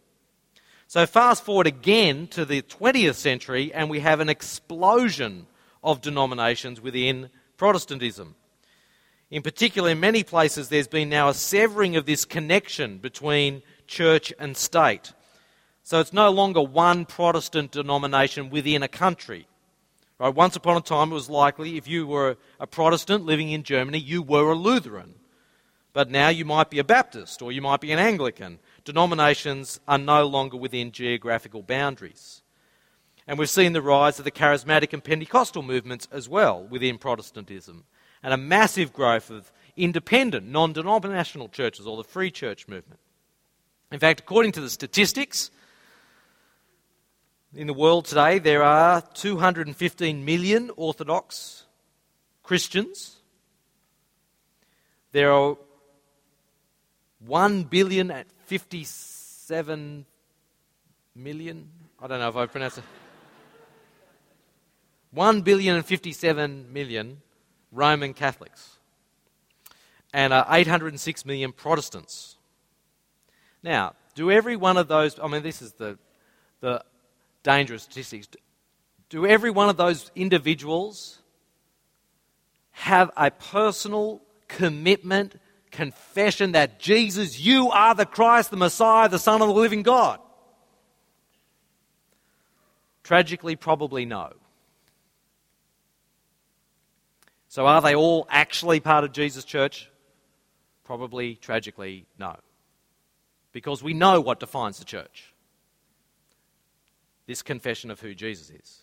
[0.87, 5.45] So, fast forward again to the 20th century, and we have an explosion
[5.83, 8.35] of denominations within Protestantism.
[9.29, 14.33] In particular, in many places, there's been now a severing of this connection between church
[14.39, 15.13] and state.
[15.83, 19.47] So it's no longer one Protestant denomination within a country.
[20.17, 20.33] Right?
[20.33, 23.99] Once upon a time, it was likely if you were a Protestant living in Germany,
[23.99, 25.15] you were a Lutheran.
[25.93, 29.97] But now you might be a Baptist or you might be an Anglican denominations are
[29.97, 32.41] no longer within geographical boundaries.
[33.27, 37.83] And we've seen the rise of the charismatic and Pentecostal movements as well within Protestantism,
[38.23, 42.99] and a massive growth of independent, non denominational churches or the free church movement.
[43.91, 45.51] In fact, according to the statistics,
[47.53, 51.65] in the world today, there are 215 million Orthodox
[52.43, 53.17] Christians.
[55.11, 55.57] There are
[57.25, 60.05] 1 billion at 57
[61.15, 61.69] million.
[62.01, 62.83] I don't know if I pronounced it.
[65.11, 67.21] 1 billion and 57 million
[67.71, 68.77] Roman Catholics
[70.13, 72.37] and uh, 806 million Protestants.
[73.61, 75.97] Now, do every one of those, I mean, this is the,
[76.61, 76.83] the
[77.43, 78.27] dangerous statistics,
[79.09, 81.19] do every one of those individuals
[82.71, 85.35] have a personal commitment
[85.71, 90.19] confession that Jesus, you are the Christ, the Messiah, the Son of the living God?
[93.03, 94.33] Tragically, probably no.
[97.47, 99.89] So, are they all actually part of Jesus' church?
[100.83, 102.35] Probably, tragically, no.
[103.51, 105.33] Because we know what defines the church
[107.29, 108.79] this confession of who Jesus is.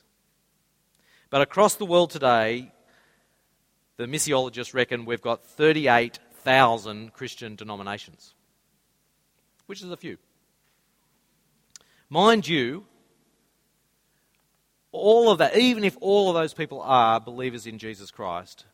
[1.30, 2.70] But across the world today,
[3.96, 8.32] the missiologists reckon we've got 38 thousand Christian denominations,
[9.66, 10.16] which is a few.
[12.08, 12.84] Mind you,
[14.92, 18.64] all of that, even if all of those people are believers in Jesus Christ,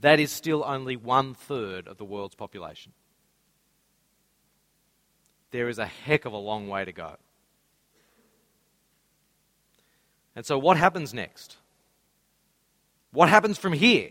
[0.00, 2.92] that is still only one third of the world's population.
[5.52, 7.16] There is a heck of a long way to go.
[10.36, 11.56] And so, what happens next?
[13.10, 14.10] What happens from here?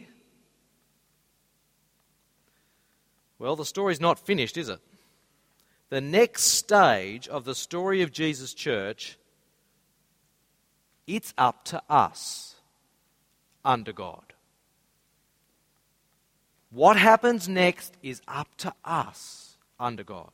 [3.39, 4.79] Well, the story's not finished, is it?
[5.89, 9.17] The next stage of the story of Jesus' church,
[11.05, 12.55] it's up to us
[13.63, 14.33] under God.
[16.71, 20.31] What happens next is up to us under God.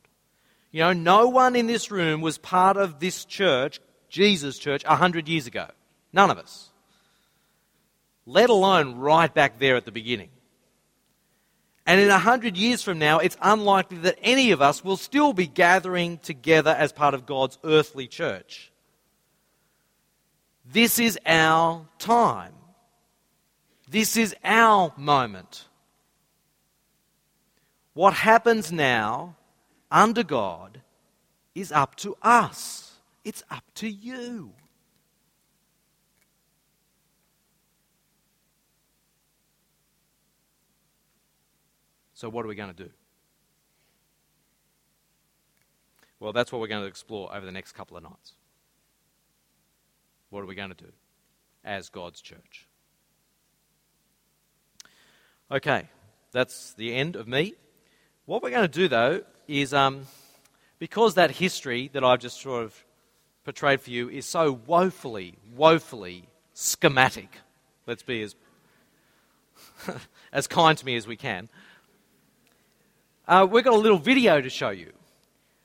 [0.72, 4.96] You know, no one in this room was part of this church, Jesus' church, a
[4.96, 5.68] hundred years ago.
[6.12, 6.70] None of us.
[8.26, 10.30] Let alone right back there at the beginning.
[11.86, 15.32] And in a hundred years from now, it's unlikely that any of us will still
[15.32, 18.72] be gathering together as part of God's earthly church.
[20.64, 22.54] This is our time.
[23.88, 25.66] This is our moment.
[27.92, 29.36] What happens now
[29.90, 30.80] under God
[31.54, 32.94] is up to us.
[33.24, 34.52] It's up to you.
[42.24, 42.88] So, what are we going to do?
[46.18, 48.32] Well, that's what we're going to explore over the next couple of nights.
[50.30, 50.90] What are we going to do
[51.66, 52.66] as God's church?
[55.50, 55.90] Okay,
[56.32, 57.56] that's the end of me.
[58.24, 60.06] What we're going to do, though, is um,
[60.78, 62.84] because that history that I've just sort of
[63.44, 67.28] portrayed for you is so woefully, woefully schematic,
[67.86, 68.34] let's be as,
[70.32, 71.50] as kind to me as we can,
[73.26, 74.92] uh, we've got a little video to show you,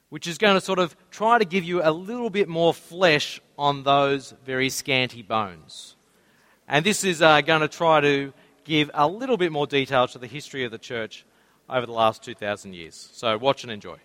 [0.10, 3.42] which is going to sort of try to give you a little bit more flesh
[3.58, 5.96] on those very scanty bones.
[6.68, 8.34] And this is uh, going to try to
[8.64, 11.26] give a little bit more detail to the history of the church
[11.70, 13.10] over the last 2,000 years.
[13.14, 13.98] So watch and enjoy.